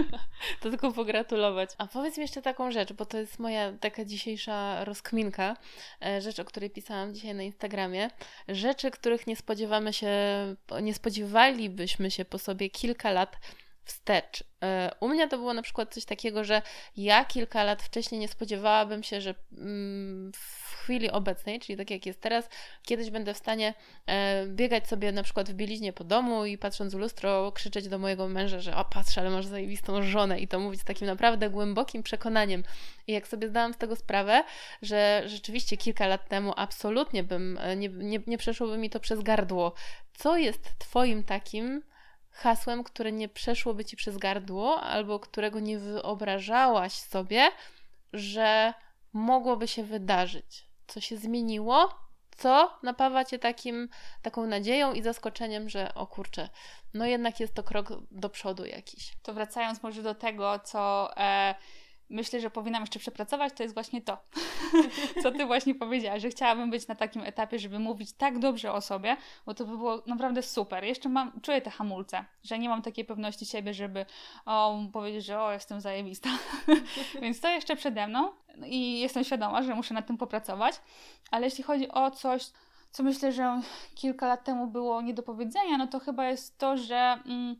to 0.62 0.70
tylko 0.70 0.92
pogratulować. 0.92 1.70
A 1.78 1.86
powiedz 1.86 2.16
mi 2.16 2.22
jeszcze 2.22 2.42
taką 2.42 2.70
rzecz, 2.70 2.92
bo 2.92 3.06
to 3.06 3.18
jest 3.18 3.38
moja 3.38 3.72
taka 3.72 4.04
dzisiejsza 4.04 4.84
rozkminka, 4.84 5.56
e, 6.04 6.20
rzecz, 6.20 6.38
o 6.38 6.44
której 6.44 6.70
pisałam 6.70 7.14
dzisiaj 7.14 7.34
na 7.34 7.42
Instagramie. 7.42 8.10
Rzeczy, 8.48 8.90
których 8.90 9.26
nie 9.26 9.36
spodziewamy 9.36 9.92
się, 9.92 10.10
nie 10.82 10.94
spodziewalibyśmy 10.94 12.10
się 12.10 12.24
po 12.24 12.38
sobie 12.38 12.70
kilka 12.70 13.10
lat 13.10 13.36
wstecz. 13.84 14.44
E, 14.62 14.90
u 15.00 15.08
mnie 15.08 15.28
to 15.28 15.38
było 15.38 15.54
na 15.54 15.62
przykład 15.62 15.94
coś 15.94 16.04
takiego, 16.04 16.44
że 16.44 16.62
ja 16.96 17.24
kilka 17.24 17.64
lat 17.64 17.82
wcześniej 17.82 18.20
nie 18.20 18.28
spodziewałabym 18.28 19.02
się, 19.02 19.20
że 19.20 19.34
mm, 19.58 20.32
w 20.32 20.72
chwili 20.82 21.10
obecnej, 21.10 21.60
czyli 21.60 21.78
tak 21.78 21.90
jak 21.90 22.06
jest 22.06 22.20
teraz, 22.20 22.48
kiedyś 22.82 23.10
będę 23.10 23.34
w 23.34 23.36
stanie 23.36 23.74
e, 24.06 24.46
biegać 24.46 24.88
sobie 24.88 25.12
na 25.12 25.22
przykład 25.22 25.50
w 25.50 25.54
bieliźnie 25.54 25.92
po 25.92 26.04
domu 26.04 26.44
i 26.44 26.58
patrząc 26.58 26.94
w 26.94 26.98
lustro 26.98 27.52
krzyczeć 27.52 27.88
do 27.88 27.98
mojego 27.98 28.28
męża, 28.28 28.60
że 28.60 28.76
o 28.76 28.84
patrz, 28.84 29.18
ale 29.18 29.30
masz 29.30 29.46
zajebistą 29.46 30.02
żonę 30.02 30.40
i 30.40 30.48
to 30.48 30.60
mówić 30.60 30.80
z 30.80 30.84
takim 30.84 31.06
naprawdę 31.06 31.50
głębokim 31.50 32.02
przekonaniem. 32.02 32.64
I 33.06 33.12
jak 33.12 33.28
sobie 33.28 33.48
zdałam 33.48 33.74
z 33.74 33.76
tego 33.76 33.96
sprawę, 33.96 34.44
że 34.82 35.22
rzeczywiście 35.26 35.76
kilka 35.76 36.06
lat 36.06 36.28
temu 36.28 36.52
absolutnie 36.56 37.22
bym, 37.22 37.58
e, 37.58 37.76
nie, 37.76 37.88
nie, 37.88 38.20
nie 38.26 38.38
przeszłoby 38.38 38.78
mi 38.78 38.90
to 38.90 39.00
przez 39.00 39.22
gardło. 39.22 39.72
Co 40.14 40.36
jest 40.36 40.78
Twoim 40.78 41.24
takim 41.24 41.82
hasłem, 42.32 42.84
które 42.84 43.12
nie 43.12 43.28
przeszłoby 43.28 43.84
ci 43.84 43.96
przez 43.96 44.18
gardło, 44.18 44.80
albo 44.80 45.20
którego 45.20 45.60
nie 45.60 45.78
wyobrażałaś 45.78 46.92
sobie, 46.92 47.50
że 48.12 48.74
mogłoby 49.12 49.68
się 49.68 49.84
wydarzyć. 49.84 50.66
Co 50.86 51.00
się 51.00 51.16
zmieniło, 51.16 51.94
co 52.36 52.78
napawa 52.82 53.24
cię 53.24 53.38
takim, 53.38 53.88
taką 54.22 54.46
nadzieją 54.46 54.92
i 54.92 55.02
zaskoczeniem, 55.02 55.68
że 55.68 55.94
o 55.94 56.06
kurczę, 56.06 56.48
no 56.94 57.06
jednak 57.06 57.40
jest 57.40 57.54
to 57.54 57.62
krok 57.62 57.88
do 58.10 58.28
przodu 58.28 58.64
jakiś. 58.64 59.12
To 59.22 59.34
wracając 59.34 59.82
może 59.82 60.02
do 60.02 60.14
tego, 60.14 60.58
co. 60.58 61.10
E 61.16 61.54
myślę, 62.12 62.40
że 62.40 62.50
powinnam 62.50 62.82
jeszcze 62.82 62.98
przepracować, 62.98 63.52
to 63.52 63.62
jest 63.62 63.74
właśnie 63.74 64.02
to, 64.02 64.18
co 65.22 65.30
ty 65.30 65.46
właśnie 65.46 65.74
powiedziałaś, 65.74 66.22
że 66.22 66.30
chciałabym 66.30 66.70
być 66.70 66.88
na 66.88 66.94
takim 66.94 67.22
etapie, 67.22 67.58
żeby 67.58 67.78
mówić 67.78 68.12
tak 68.12 68.38
dobrze 68.38 68.72
o 68.72 68.80
sobie, 68.80 69.16
bo 69.46 69.54
to 69.54 69.64
by 69.64 69.76
było 69.76 70.02
naprawdę 70.06 70.42
super. 70.42 70.84
Jeszcze 70.84 71.08
mam, 71.08 71.40
czuję 71.40 71.60
te 71.60 71.70
hamulce, 71.70 72.24
że 72.44 72.58
nie 72.58 72.68
mam 72.68 72.82
takiej 72.82 73.04
pewności 73.04 73.46
siebie, 73.46 73.74
żeby 73.74 74.06
o, 74.46 74.78
powiedzieć, 74.92 75.24
że 75.24 75.40
o, 75.40 75.52
jestem 75.52 75.80
zajebista. 75.80 76.28
Więc 77.22 77.40
to 77.40 77.48
jeszcze 77.48 77.76
przede 77.76 78.06
mną 78.06 78.32
i 78.66 79.00
jestem 79.00 79.24
świadoma, 79.24 79.62
że 79.62 79.74
muszę 79.74 79.94
nad 79.94 80.06
tym 80.06 80.18
popracować, 80.18 80.80
ale 81.30 81.46
jeśli 81.46 81.64
chodzi 81.64 81.88
o 81.88 82.10
coś, 82.10 82.50
co 82.90 83.02
myślę, 83.02 83.32
że 83.32 83.60
kilka 83.94 84.26
lat 84.26 84.44
temu 84.44 84.66
było 84.66 85.02
nie 85.02 85.14
do 85.14 85.22
powiedzenia, 85.22 85.78
no 85.78 85.86
to 85.86 86.00
chyba 86.00 86.28
jest 86.28 86.58
to, 86.58 86.76
że 86.76 87.18
mm, 87.26 87.56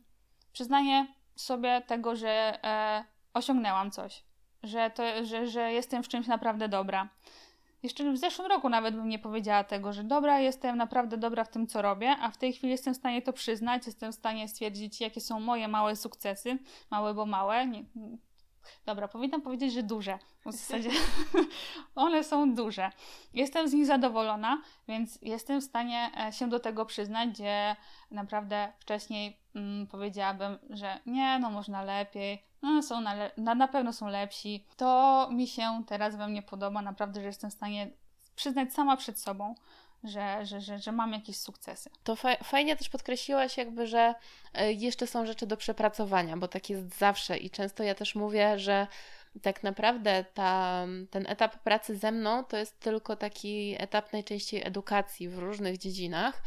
przyznanie 0.52 1.06
sobie 1.36 1.82
tego, 1.86 2.16
że 2.16 2.58
e, 2.64 3.04
osiągnęłam 3.34 3.90
coś 3.90 4.24
że, 4.62 4.90
to, 4.90 5.24
że, 5.24 5.46
że 5.46 5.72
jestem 5.72 6.02
w 6.02 6.08
czymś 6.08 6.26
naprawdę 6.26 6.68
dobra. 6.68 7.08
Jeszcze 7.82 8.12
w 8.12 8.18
zeszłym 8.18 8.48
roku 8.48 8.68
nawet 8.68 8.94
bym 8.94 9.08
nie 9.08 9.18
powiedziała 9.18 9.64
tego, 9.64 9.92
że 9.92 10.04
dobra, 10.04 10.40
jestem 10.40 10.76
naprawdę 10.76 11.16
dobra 11.16 11.44
w 11.44 11.48
tym, 11.48 11.66
co 11.66 11.82
robię, 11.82 12.16
a 12.20 12.30
w 12.30 12.36
tej 12.36 12.52
chwili 12.52 12.70
jestem 12.70 12.94
w 12.94 12.96
stanie 12.96 13.22
to 13.22 13.32
przyznać, 13.32 13.86
jestem 13.86 14.12
w 14.12 14.14
stanie 14.14 14.48
stwierdzić, 14.48 15.00
jakie 15.00 15.20
są 15.20 15.40
moje 15.40 15.68
małe 15.68 15.96
sukcesy, 15.96 16.58
małe 16.90 17.14
bo 17.14 17.26
małe. 17.26 17.66
Nie, 17.66 17.84
dobra, 18.86 19.08
powinnam 19.08 19.42
powiedzieć, 19.42 19.72
że 19.72 19.82
duże. 19.82 20.18
W 20.46 20.52
zasadzie 20.52 20.90
one 21.94 22.24
są 22.24 22.54
duże. 22.54 22.90
Jestem 23.34 23.68
z 23.68 23.72
nich 23.72 23.86
zadowolona, 23.86 24.62
więc 24.88 25.18
jestem 25.22 25.60
w 25.60 25.64
stanie 25.64 26.10
e, 26.28 26.32
się 26.32 26.48
do 26.48 26.60
tego 26.60 26.86
przyznać, 26.86 27.30
gdzie 27.30 27.76
naprawdę 28.10 28.72
wcześniej 28.78 29.41
mm, 29.54 29.86
powiedziałabym, 29.86 30.58
że 30.70 30.98
nie, 31.06 31.38
no 31.38 31.50
można 31.50 31.82
lepiej, 31.82 32.42
no, 32.62 32.82
są 32.82 33.00
na, 33.00 33.14
na, 33.36 33.54
na 33.54 33.68
pewno 33.68 33.92
są 33.92 34.08
lepsi. 34.08 34.66
To 34.76 35.28
mi 35.32 35.48
się 35.48 35.82
teraz 35.86 36.16
we 36.16 36.28
mnie 36.28 36.42
podoba, 36.42 36.82
naprawdę, 36.82 37.20
że 37.20 37.26
jestem 37.26 37.50
w 37.50 37.54
stanie 37.54 37.90
przyznać 38.36 38.72
sama 38.72 38.96
przed 38.96 39.20
sobą, 39.20 39.54
że, 40.04 40.46
że, 40.46 40.60
że, 40.60 40.78
że 40.78 40.92
mam 40.92 41.12
jakieś 41.12 41.36
sukcesy. 41.36 41.90
To 42.04 42.16
fa 42.16 42.36
fajnie 42.36 42.76
też 42.76 42.88
podkreśliłaś, 42.88 43.56
jakby, 43.56 43.86
że 43.86 44.14
e, 44.54 44.72
jeszcze 44.72 45.06
są 45.06 45.26
rzeczy 45.26 45.46
do 45.46 45.56
przepracowania, 45.56 46.36
bo 46.36 46.48
tak 46.48 46.70
jest 46.70 46.98
zawsze 46.98 47.36
i 47.36 47.50
często 47.50 47.82
ja 47.82 47.94
też 47.94 48.14
mówię, 48.14 48.58
że 48.58 48.86
tak 49.42 49.62
naprawdę 49.62 50.24
ta, 50.34 50.86
ten 51.10 51.26
etap 51.28 51.58
pracy 51.58 51.96
ze 51.96 52.12
mną 52.12 52.44
to 52.44 52.56
jest 52.56 52.80
tylko 52.80 53.16
taki 53.16 53.76
etap 53.78 54.12
najczęściej 54.12 54.66
edukacji 54.66 55.28
w 55.28 55.38
różnych 55.38 55.78
dziedzinach, 55.78 56.42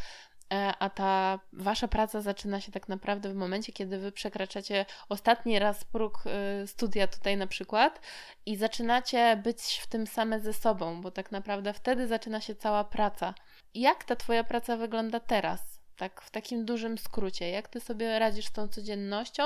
a 0.50 0.90
ta 0.90 1.40
wasza 1.54 1.88
praca 1.88 2.22
zaczyna 2.22 2.62
się 2.62 2.72
tak 2.72 2.90
naprawdę 2.90 3.30
w 3.30 3.36
momencie, 3.36 3.74
kiedy 3.74 3.98
wy 3.98 4.12
przekraczacie 4.12 4.86
ostatni 5.10 5.60
raz 5.60 5.84
próg 5.84 6.24
e, 6.26 6.68
studia 6.68 7.08
tutaj 7.08 7.38
na 7.38 7.48
przykład 7.48 8.02
i 8.46 8.58
zaczynacie 8.58 9.42
być 9.44 9.80
w 9.84 9.88
tym 9.88 10.08
same 10.08 10.40
ze 10.40 10.54
sobą, 10.54 11.02
bo 11.02 11.12
tak 11.12 11.32
naprawdę 11.32 11.74
wtedy 11.74 12.08
zaczyna 12.08 12.42
się 12.42 12.56
cała 12.56 12.84
praca. 12.84 13.34
Jak 13.74 14.04
ta 14.04 14.16
twoja 14.16 14.44
praca 14.44 14.78
wygląda 14.78 15.20
teraz? 15.20 15.80
Tak 15.98 16.22
w 16.22 16.32
takim 16.32 16.66
dużym 16.66 16.98
skrócie. 16.98 17.50
Jak 17.50 17.68
ty 17.68 17.80
sobie 17.80 18.20
radzisz 18.20 18.46
z 18.46 18.52
tą 18.52 18.68
codziennością 18.68 19.44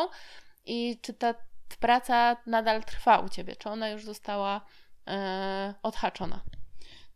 i 0.65 0.99
czy 1.01 1.13
ta 1.13 1.33
praca 1.79 2.37
nadal 2.45 2.83
trwa 2.83 3.19
u 3.19 3.29
ciebie? 3.29 3.55
Czy 3.55 3.69
ona 3.69 3.89
już 3.89 4.05
została 4.05 4.61
e, 5.07 5.73
odhaczona? 5.83 6.41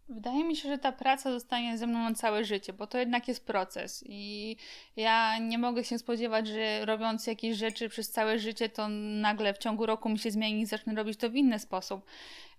Wydaje 0.09 0.43
mi 0.43 0.55
się, 0.55 0.69
że 0.69 0.77
ta 0.77 0.91
praca 0.91 1.31
zostanie 1.31 1.77
ze 1.77 1.87
mną 1.87 1.99
na 1.99 2.13
całe 2.15 2.45
życie, 2.45 2.73
bo 2.73 2.87
to 2.87 2.97
jednak 2.97 3.27
jest 3.27 3.45
proces 3.45 4.03
i 4.07 4.55
ja 4.95 5.37
nie 5.37 5.57
mogę 5.57 5.83
się 5.83 5.97
spodziewać, 5.97 6.47
że 6.47 6.85
robiąc 6.85 7.27
jakieś 7.27 7.57
rzeczy 7.57 7.89
przez 7.89 8.11
całe 8.11 8.39
życie, 8.39 8.69
to 8.69 8.87
nagle 9.21 9.53
w 9.53 9.57
ciągu 9.57 9.85
roku 9.85 10.09
mi 10.09 10.19
się 10.19 10.31
zmieni 10.31 10.61
i 10.61 10.65
zacznę 10.65 10.95
robić 10.95 11.19
to 11.19 11.29
w 11.29 11.35
inny 11.35 11.59
sposób. 11.59 12.05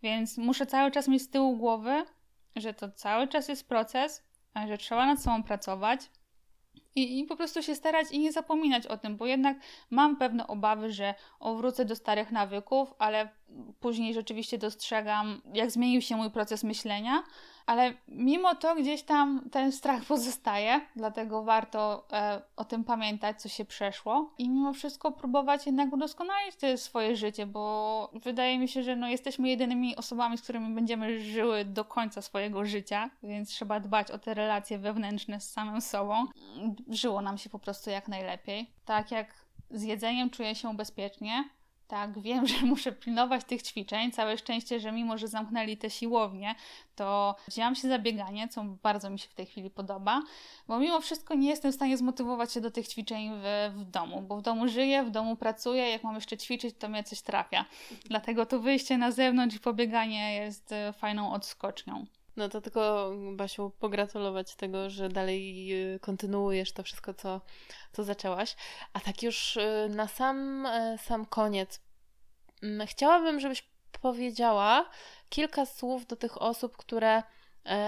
Więc 0.03 0.39
muszę 0.39 0.67
cały 0.67 0.91
czas 0.91 1.09
mieć 1.09 1.23
z 1.23 1.31
tyłu 1.31 1.57
głowy, 1.57 2.05
że 2.57 2.75
to 2.75 2.91
cały 2.91 3.29
czas 3.29 3.49
jest 3.49 3.69
proces, 3.69 4.23
że 4.69 4.79
trzeba 4.79 5.07
nad 5.07 5.23
sobą 5.23 5.43
pracować, 5.43 6.01
i, 6.95 7.19
I 7.19 7.25
po 7.25 7.37
prostu 7.37 7.63
się 7.63 7.75
starać 7.75 8.11
i 8.11 8.19
nie 8.19 8.33
zapominać 8.33 8.87
o 8.87 8.97
tym, 8.97 9.17
bo 9.17 9.27
jednak 9.27 9.57
mam 9.91 10.17
pewne 10.17 10.47
obawy, 10.47 10.93
że 10.93 11.15
wrócę 11.57 11.85
do 11.85 11.97
starych 11.97 12.33
nawyków, 12.33 12.95
ale 12.99 13.29
później 13.81 14.15
rzeczywiście 14.15 14.59
dostrzegam, 14.59 15.41
jak 15.55 15.71
zmienił 15.71 16.01
się 16.01 16.17
mój 16.17 16.31
proces 16.31 16.65
myślenia, 16.65 17.23
ale 17.67 17.95
mimo 18.09 18.55
to 18.55 18.75
gdzieś 18.75 19.03
tam 19.03 19.51
ten 19.51 19.73
strach 19.73 20.05
pozostaje, 20.13 20.81
dlatego 20.97 21.43
warto 21.43 22.07
e, 22.13 22.43
o 22.57 22.65
tym 22.65 22.85
pamiętać, 22.85 23.43
co 23.43 23.49
się 23.49 23.65
przeszło 23.65 24.31
i 24.39 24.49
mimo 24.49 24.73
wszystko 24.73 25.13
próbować 25.13 25.67
jednak 25.67 25.93
udoskonalić 25.93 26.55
swoje 26.77 27.17
życie, 27.17 27.47
bo 27.47 28.11
wydaje 28.13 28.59
mi 28.59 28.69
się, 28.69 28.83
że 28.83 28.97
no, 28.97 29.09
jesteśmy 29.09 29.49
jedynymi 29.49 29.97
osobami, 29.97 30.39
z 30.39 30.43
którymi 30.43 30.75
będziemy 30.75 31.21
żyły 31.21 31.65
do 31.65 31.85
końca 31.85 32.23
swojego 32.23 32.65
życia, 32.65 33.11
więc 33.23 33.49
trzeba 33.49 33.81
dbać 33.81 34.11
o 34.11 34.19
te 34.19 34.35
relacje 34.35 34.79
wewnętrzne 34.79 35.41
z 35.41 35.51
samym 35.51 35.81
sobą. 35.81 36.27
Żyło 36.89 37.23
nam 37.23 37.39
się 37.39 37.51
po 37.51 37.59
prostu 37.59 37.91
jak 37.91 38.09
najlepiej. 38.09 38.71
Tak 38.85 39.11
jak 39.11 39.45
z 39.71 39.83
jedzeniem 39.83 40.31
czuję 40.31 40.55
się 40.55 40.77
bezpiecznie, 40.77 41.45
tak, 41.89 42.19
wiem, 42.27 42.47
że 42.47 42.67
muszę 42.67 42.93
pilnować 42.93 43.45
tych 43.45 43.63
ćwiczeń. 43.63 44.13
Całe 44.13 44.39
szczęście, 44.39 44.81
że 44.81 44.93
mimo, 44.93 45.19
że 45.19 45.29
zamknęli 45.29 45.77
te 45.77 45.91
siłownie, 45.91 46.55
to 46.97 47.37
wzięłam 47.49 47.75
się 47.75 47.89
za 47.89 47.99
bieganie, 47.99 48.49
co 48.49 48.65
bardzo 48.65 49.11
mi 49.11 49.19
się 49.19 49.29
w 49.29 49.35
tej 49.35 49.47
chwili 49.47 49.71
podoba, 49.71 50.23
bo 50.69 50.79
mimo 50.79 51.01
wszystko 51.01 51.35
nie 51.35 51.49
jestem 51.49 51.73
w 51.73 51.75
stanie 51.75 51.97
zmotywować 51.97 52.53
się 52.53 52.61
do 52.61 52.71
tych 52.71 52.89
ćwiczeń 52.89 53.31
w, 53.35 53.73
w 53.77 53.85
domu, 53.85 54.23
bo 54.23 54.37
w 54.37 54.43
domu 54.43 54.69
żyję, 54.69 55.03
w 55.05 55.11
domu 55.11 55.37
pracuję, 55.37 55.91
jak 55.91 56.05
mam 56.05 56.15
jeszcze 56.15 56.37
ćwiczyć, 56.37 56.77
to 56.79 56.89
mnie 56.89 57.05
coś 57.05 57.21
trafia. 57.21 57.65
Dlatego 58.05 58.47
to 58.47 58.61
wyjście 58.61 58.99
na 58.99 59.11
zewnątrz 59.11 59.57
i 59.57 59.61
pobieganie 59.61 60.35
jest 60.35 60.73
e, 60.73 60.93
fajną 60.93 61.33
odskocznią. 61.33 62.07
No 62.37 62.49
to 62.49 62.61
tylko, 62.61 63.13
Basiu, 63.33 63.73
pogratulować 63.81 64.55
tego, 64.55 64.91
że 64.91 65.09
dalej 65.09 65.73
y, 65.95 66.01
kontynuujesz 66.01 66.73
to 66.73 66.83
wszystko, 66.83 67.15
co, 67.15 67.41
co 67.93 68.05
zaczęłaś. 68.05 68.57
A 68.93 69.01
tak 69.01 69.23
już 69.23 69.57
y, 69.57 69.89
na 69.91 70.09
sam, 70.09 70.67
e, 70.67 70.99
sam 70.99 71.27
koniec, 71.27 71.81
mm, 72.63 72.87
chciałabym, 72.87 73.41
żebyś 73.41 73.63
powiedziała 74.03 74.91
kilka 75.29 75.67
słów 75.67 76.07
do 76.07 76.17
tych 76.17 76.43
osób, 76.43 76.77
które 76.77 77.23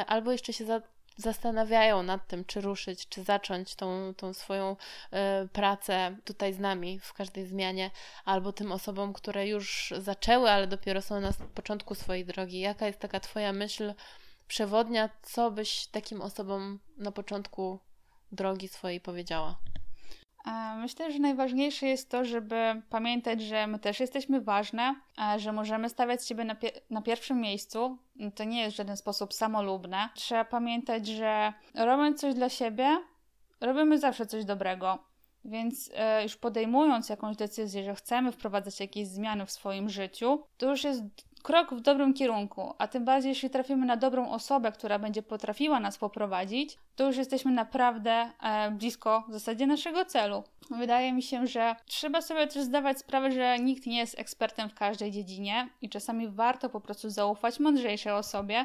albo 0.07 0.33
jeszcze 0.33 0.53
się 0.53 0.65
za, 0.65 0.81
zastanawiają 1.17 2.03
nad 2.03 2.27
tym, 2.27 2.45
czy 2.45 2.61
ruszyć, 2.61 3.09
czy 3.09 3.23
zacząć 3.23 3.75
tą, 3.75 4.15
tą 4.17 4.35
swoją 4.35 4.77
pracę 5.53 6.17
tutaj 6.25 6.53
z 6.53 6.59
nami 6.59 7.01
w 7.01 7.13
każdej 7.13 7.47
zmianie, 7.47 7.91
albo 8.25 8.53
tym 8.53 8.73
osobom, 8.73 9.13
które 9.13 9.49
już 9.49 9.95
zaczęły, 9.99 10.51
ale 10.51 10.67
dopiero 10.67 11.03
są 11.03 11.21
na 11.21 11.33
początku 11.55 11.95
swojej 11.95 12.25
drogi. 12.25 12.61
Jaka 12.61 12.87
jest 12.87 12.99
taka 12.99 13.21
Twoja 13.21 13.53
myśl? 13.53 13.95
Przewodnia, 14.49 15.09
co 15.23 15.51
byś 15.51 15.87
takim 15.87 16.23
osobom 16.23 16.79
na 16.97 17.13
początku 17.13 17.79
drogi 18.33 18.69
swojej 18.69 19.01
powiedziała? 19.01 19.59
Myślę, 20.77 21.13
że 21.13 21.19
najważniejsze 21.19 21.87
jest 21.87 22.11
to, 22.11 22.25
żeby 22.25 22.83
pamiętać, 22.91 23.43
że 23.43 23.67
my 23.67 23.79
też 23.79 24.01
jesteśmy 24.01 24.41
ważne, 24.41 24.95
że 25.37 25.53
możemy 25.53 25.89
stawiać 25.89 26.29
siebie 26.29 26.45
na, 26.45 26.57
na, 26.91 27.03
pierwszym 27.03 27.41
miejscu. 27.41 27.99
To 28.35 28.45
nie 28.45 28.61
jest 28.61 28.75
w 28.75 28.77
żaden 28.77 28.97
sposób 28.97 29.35
samolubne. 29.35 30.09
Trzeba 30.15 30.45
pamiętać, 30.45 31.07
że 31.07 31.53
robiąc 31.75 32.21
coś 32.21 32.35
dla 32.35 32.49
siebie, 32.49 32.99
robimy 33.61 33.99
zawsze 33.99 34.27
coś 34.27 34.45
dobrego. 34.45 34.99
Więc 35.45 35.91
e, 35.95 36.23
już 36.23 36.37
podejmując 36.37 37.09
jakąś 37.09 37.37
decyzję, 37.37 37.85
że 37.85 37.95
chcemy 37.95 38.33
wprowadzać 38.33 38.81
jakieś 38.81 39.09
zmiany 39.09 39.47
w 39.47 39.51
swoim 39.51 39.89
życiu, 39.89 40.43
to 40.57 40.71
już 40.71 40.85
jest 40.85 41.03
krok 41.47 41.75
w 41.75 41.81
dobrym 41.81 42.15
kierunku, 42.15 42.75
a 42.79 42.89
tym 42.89 43.05
bardziej, 43.05 43.29
jeśli 43.29 43.51
trafimy 43.51 43.87
na 43.87 43.97
dobrą 43.97 44.31
osobę, 44.31 44.73
która 44.73 44.99
będzie 44.99 45.23
potrafiła 45.23 45.81
nas 45.81 45.99
poprowadzić, 45.99 46.79
to 46.97 47.07
już 47.07 47.17
jesteśmy 47.17 47.51
naprawdę 47.51 48.31
e, 48.43 48.71
blisko 48.71 49.25
w 49.29 49.33
zasadzie 49.33 49.67
naszego 49.67 50.05
celu. 50.05 50.45
Wydaje 50.71 51.13
mi 51.13 51.23
się, 51.23 51.47
że 51.47 51.77
trzeba 51.85 52.21
sobie 52.21 52.47
też 52.47 52.63
zdawać 52.63 52.99
sprawę, 52.99 53.33
że 53.33 53.59
nikt 53.59 53.87
nie 53.87 53.99
jest 53.99 54.19
ekspertem 54.19 54.69
w 54.69 54.75
każdej 54.75 55.11
dziedzinie 55.11 55.69
i 55.83 55.89
czasami 55.89 56.29
warto 56.29 56.69
po 56.69 56.81
prostu 56.81 57.11
zaufać 57.11 57.61
mądrzejszej 57.61 58.13
osobie, 58.13 58.65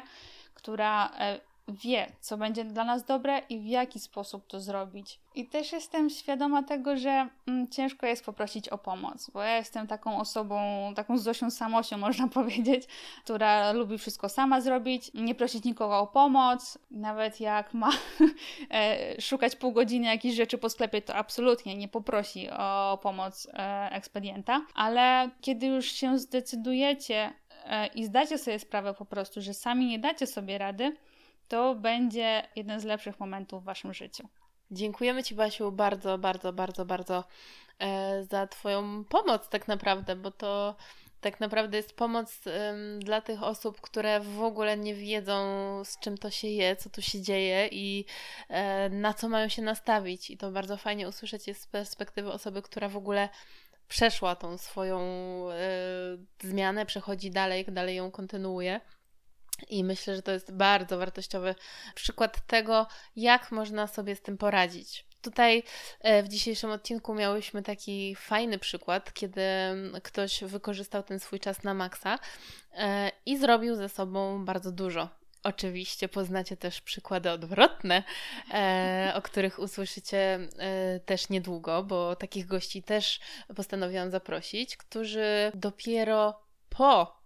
która 0.54 1.10
e, 1.18 1.40
wie, 1.68 2.12
co 2.20 2.36
będzie 2.36 2.64
dla 2.64 2.84
nas 2.84 3.04
dobre 3.04 3.38
i 3.48 3.60
w 3.60 3.66
jaki 3.66 4.00
sposób 4.00 4.46
to 4.46 4.60
zrobić. 4.60 5.20
I 5.34 5.46
też 5.46 5.72
jestem 5.72 6.10
świadoma 6.10 6.62
tego, 6.62 6.96
że 6.96 7.28
mm, 7.46 7.68
ciężko 7.68 8.06
jest 8.06 8.24
poprosić 8.24 8.68
o 8.68 8.78
pomoc, 8.78 9.30
bo 9.30 9.42
ja 9.42 9.56
jestem 9.56 9.86
taką 9.86 10.18
osobą, 10.18 10.60
taką 10.96 11.18
Zosią 11.18 11.50
Samosią, 11.50 11.98
można 12.08 12.28
powiedzieć, 12.28 12.84
która 13.24 13.72
lubi 13.72 13.98
wszystko 13.98 14.28
sama 14.28 14.60
zrobić, 14.60 15.10
nie 15.14 15.34
prosić 15.34 15.64
nikogo 15.64 15.98
o 15.98 16.06
pomoc, 16.06 16.78
nawet 16.90 17.40
jak 17.40 17.74
ma 17.74 17.90
e, 18.70 19.20
szukać 19.20 19.56
pół 19.56 19.72
godziny 19.72 20.06
jakichś 20.06 20.36
rzeczy 20.36 20.58
po 20.58 20.70
sklepie, 20.70 21.02
to 21.02 21.14
absolutnie 21.14 21.76
nie 21.76 21.88
poprosi 21.88 22.50
o 22.50 22.98
pomoc 23.02 23.48
e, 23.52 23.88
ekspedienta, 23.92 24.60
ale 24.74 25.30
kiedy 25.40 25.66
już 25.66 25.92
się 25.92 26.18
zdecydujecie 26.18 27.32
e, 27.64 27.86
i 27.86 28.04
zdacie 28.04 28.38
sobie 28.38 28.58
sprawę 28.58 28.94
po 28.94 29.04
prostu, 29.04 29.40
że 29.40 29.54
sami 29.54 29.86
nie 29.86 29.98
dacie 29.98 30.26
sobie 30.26 30.58
rady, 30.58 30.96
to 31.52 31.74
będzie 31.74 32.48
jeden 32.56 32.80
z 32.80 32.84
lepszych 32.84 33.20
momentów 33.20 33.62
w 33.62 33.64
Waszym 33.66 33.94
życiu. 33.94 34.28
Dziękujemy 34.70 35.22
Ci, 35.22 35.34
Basiu, 35.34 35.72
bardzo, 35.72 36.18
bardzo, 36.18 36.52
bardzo, 36.52 36.84
bardzo 36.84 37.24
e, 37.78 38.24
za 38.24 38.46
Twoją 38.46 39.04
pomoc, 39.04 39.48
tak 39.48 39.68
naprawdę, 39.68 40.16
bo 40.16 40.30
to 40.30 40.76
tak 41.20 41.40
naprawdę 41.40 41.76
jest 41.76 41.96
pomoc 41.96 42.40
dla 42.98 43.20
tych 43.20 43.42
osób, 43.42 43.80
które 43.80 44.20
w 44.20 44.42
ogóle 44.42 44.76
nie 44.76 44.94
wiedzą, 44.94 45.44
z 45.84 45.98
czym 45.98 46.18
to 46.18 46.30
się 46.30 46.48
je, 46.48 46.76
co 46.76 46.90
tu 46.90 47.02
się 47.02 47.20
dzieje 47.20 47.68
i 47.72 48.04
e, 48.48 48.88
na 48.88 49.14
co 49.14 49.28
mają 49.28 49.48
się 49.48 49.62
nastawić. 49.62 50.30
I 50.30 50.36
to 50.36 50.50
bardzo 50.50 50.76
fajnie 50.76 51.08
usłyszeć 51.08 51.48
jest 51.48 51.62
z 51.62 51.66
perspektywy 51.66 52.32
osoby, 52.32 52.62
która 52.62 52.88
w 52.88 52.96
ogóle 52.96 53.28
przeszła 53.88 54.36
tą 54.36 54.58
swoją 54.58 55.00
e, 55.50 55.56
zmianę, 56.42 56.86
przechodzi 56.86 57.30
dalej, 57.30 57.64
dalej 57.64 57.96
ją 57.96 58.10
kontynuuje. 58.10 58.80
I 59.68 59.84
myślę, 59.84 60.16
że 60.16 60.22
to 60.22 60.32
jest 60.32 60.52
bardzo 60.52 60.98
wartościowy 60.98 61.54
przykład 61.94 62.46
tego, 62.46 62.86
jak 63.16 63.52
można 63.52 63.86
sobie 63.86 64.16
z 64.16 64.22
tym 64.22 64.38
poradzić. 64.38 65.04
Tutaj 65.22 65.62
e, 66.00 66.22
w 66.22 66.28
dzisiejszym 66.28 66.70
odcinku 66.70 67.14
miałyśmy 67.14 67.62
taki 67.62 68.14
fajny 68.14 68.58
przykład, 68.58 69.12
kiedy 69.12 69.42
ktoś 70.02 70.44
wykorzystał 70.44 71.02
ten 71.02 71.20
swój 71.20 71.40
czas 71.40 71.62
na 71.62 71.74
maksa 71.74 72.18
e, 72.74 73.10
i 73.26 73.38
zrobił 73.38 73.76
ze 73.76 73.88
sobą 73.88 74.44
bardzo 74.44 74.72
dużo. 74.72 75.08
Oczywiście 75.42 76.08
poznacie 76.08 76.56
też 76.56 76.80
przykłady 76.80 77.30
odwrotne, 77.30 78.02
e, 78.54 79.12
o 79.14 79.22
których 79.22 79.58
usłyszycie 79.58 80.38
też 81.06 81.28
niedługo, 81.28 81.82
bo 81.82 82.16
takich 82.16 82.46
gości 82.46 82.82
też 82.82 83.20
postanowiłam 83.56 84.10
zaprosić, 84.10 84.76
którzy 84.76 85.52
dopiero 85.54 86.42
po 86.68 87.22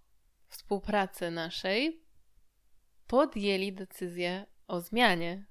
współpracy 0.48 1.30
naszej 1.30 2.05
podjęli 3.06 3.72
decyzję 3.72 4.46
o 4.68 4.80
zmianie, 4.80 5.44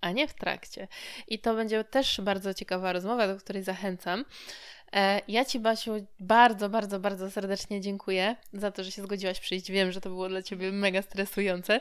a 0.00 0.12
nie 0.12 0.28
w 0.28 0.34
trakcie. 0.34 0.88
I 1.28 1.38
to 1.38 1.54
będzie 1.54 1.84
też 1.84 2.20
bardzo 2.20 2.54
ciekawa 2.54 2.92
rozmowa, 2.92 3.26
do 3.26 3.36
której 3.36 3.62
zachęcam. 3.62 4.24
E, 4.92 5.20
ja 5.28 5.44
Ci, 5.44 5.60
Basiu, 5.60 6.06
bardzo, 6.20 6.68
bardzo, 6.68 7.00
bardzo 7.00 7.30
serdecznie 7.30 7.80
dziękuję 7.80 8.36
za 8.52 8.70
to, 8.70 8.84
że 8.84 8.90
się 8.90 9.02
zgodziłaś 9.02 9.40
przyjść. 9.40 9.70
Wiem, 9.70 9.92
że 9.92 10.00
to 10.00 10.08
było 10.08 10.28
dla 10.28 10.42
Ciebie 10.42 10.72
mega 10.72 11.02
stresujące. 11.02 11.80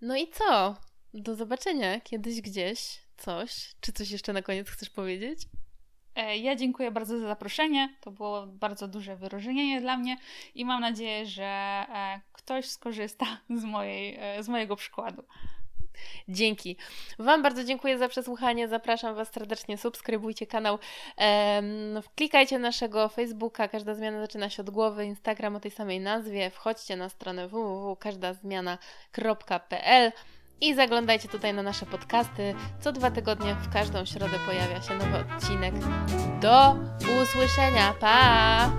No 0.00 0.16
i 0.16 0.28
co? 0.28 0.76
Do 1.14 1.34
zobaczenia 1.34 2.00
kiedyś 2.00 2.40
gdzieś. 2.40 3.02
Coś. 3.16 3.74
Czy 3.80 3.92
coś 3.92 4.10
jeszcze 4.10 4.32
na 4.32 4.42
koniec 4.42 4.68
chcesz 4.68 4.90
powiedzieć? 4.90 5.42
E, 6.16 6.36
ja 6.36 6.56
dziękuję 6.56 6.90
bardzo 6.90 7.18
za 7.18 7.26
zaproszenie. 7.26 7.94
To 8.00 8.10
było 8.10 8.46
bardzo 8.46 8.88
duże 8.88 9.16
wyróżnienie 9.16 9.80
dla 9.80 9.96
mnie 9.96 10.16
i 10.54 10.64
mam 10.64 10.80
nadzieję, 10.80 11.26
że 11.26 11.44
e, 11.44 12.20
ktoś 12.32 12.68
skorzysta 12.68 13.26
z, 13.60 13.64
mojej, 13.64 14.16
e, 14.20 14.42
z 14.42 14.48
mojego 14.48 14.76
przykładu. 14.76 15.22
Dzięki. 16.28 16.76
Wam 17.18 17.42
bardzo 17.42 17.64
dziękuję 17.64 17.98
za 17.98 18.08
przesłuchanie. 18.08 18.68
Zapraszam 18.68 19.14
Was 19.14 19.32
serdecznie. 19.32 19.78
Subskrybujcie 19.78 20.46
kanał. 20.46 20.78
Klikajcie 22.16 22.58
naszego 22.58 23.08
Facebooka. 23.08 23.68
Każda 23.68 23.94
zmiana 23.94 24.20
zaczyna 24.20 24.50
się 24.50 24.62
od 24.62 24.70
głowy. 24.70 25.04
Instagram 25.04 25.56
o 25.56 25.60
tej 25.60 25.70
samej 25.70 26.00
nazwie. 26.00 26.50
Wchodźcie 26.50 26.96
na 26.96 27.08
stronę 27.08 27.48
www.każdazmiana.pl 27.48 30.12
i 30.60 30.74
zaglądajcie 30.74 31.28
tutaj 31.28 31.54
na 31.54 31.62
nasze 31.62 31.86
podcasty. 31.86 32.54
Co 32.80 32.92
dwa 32.92 33.10
tygodnie 33.10 33.54
w 33.54 33.72
każdą 33.72 34.04
środę 34.04 34.38
pojawia 34.46 34.82
się 34.82 34.94
nowy 34.94 35.18
odcinek. 35.18 35.74
Do 36.40 36.76
usłyszenia. 37.22 37.94
Pa! 38.00 38.70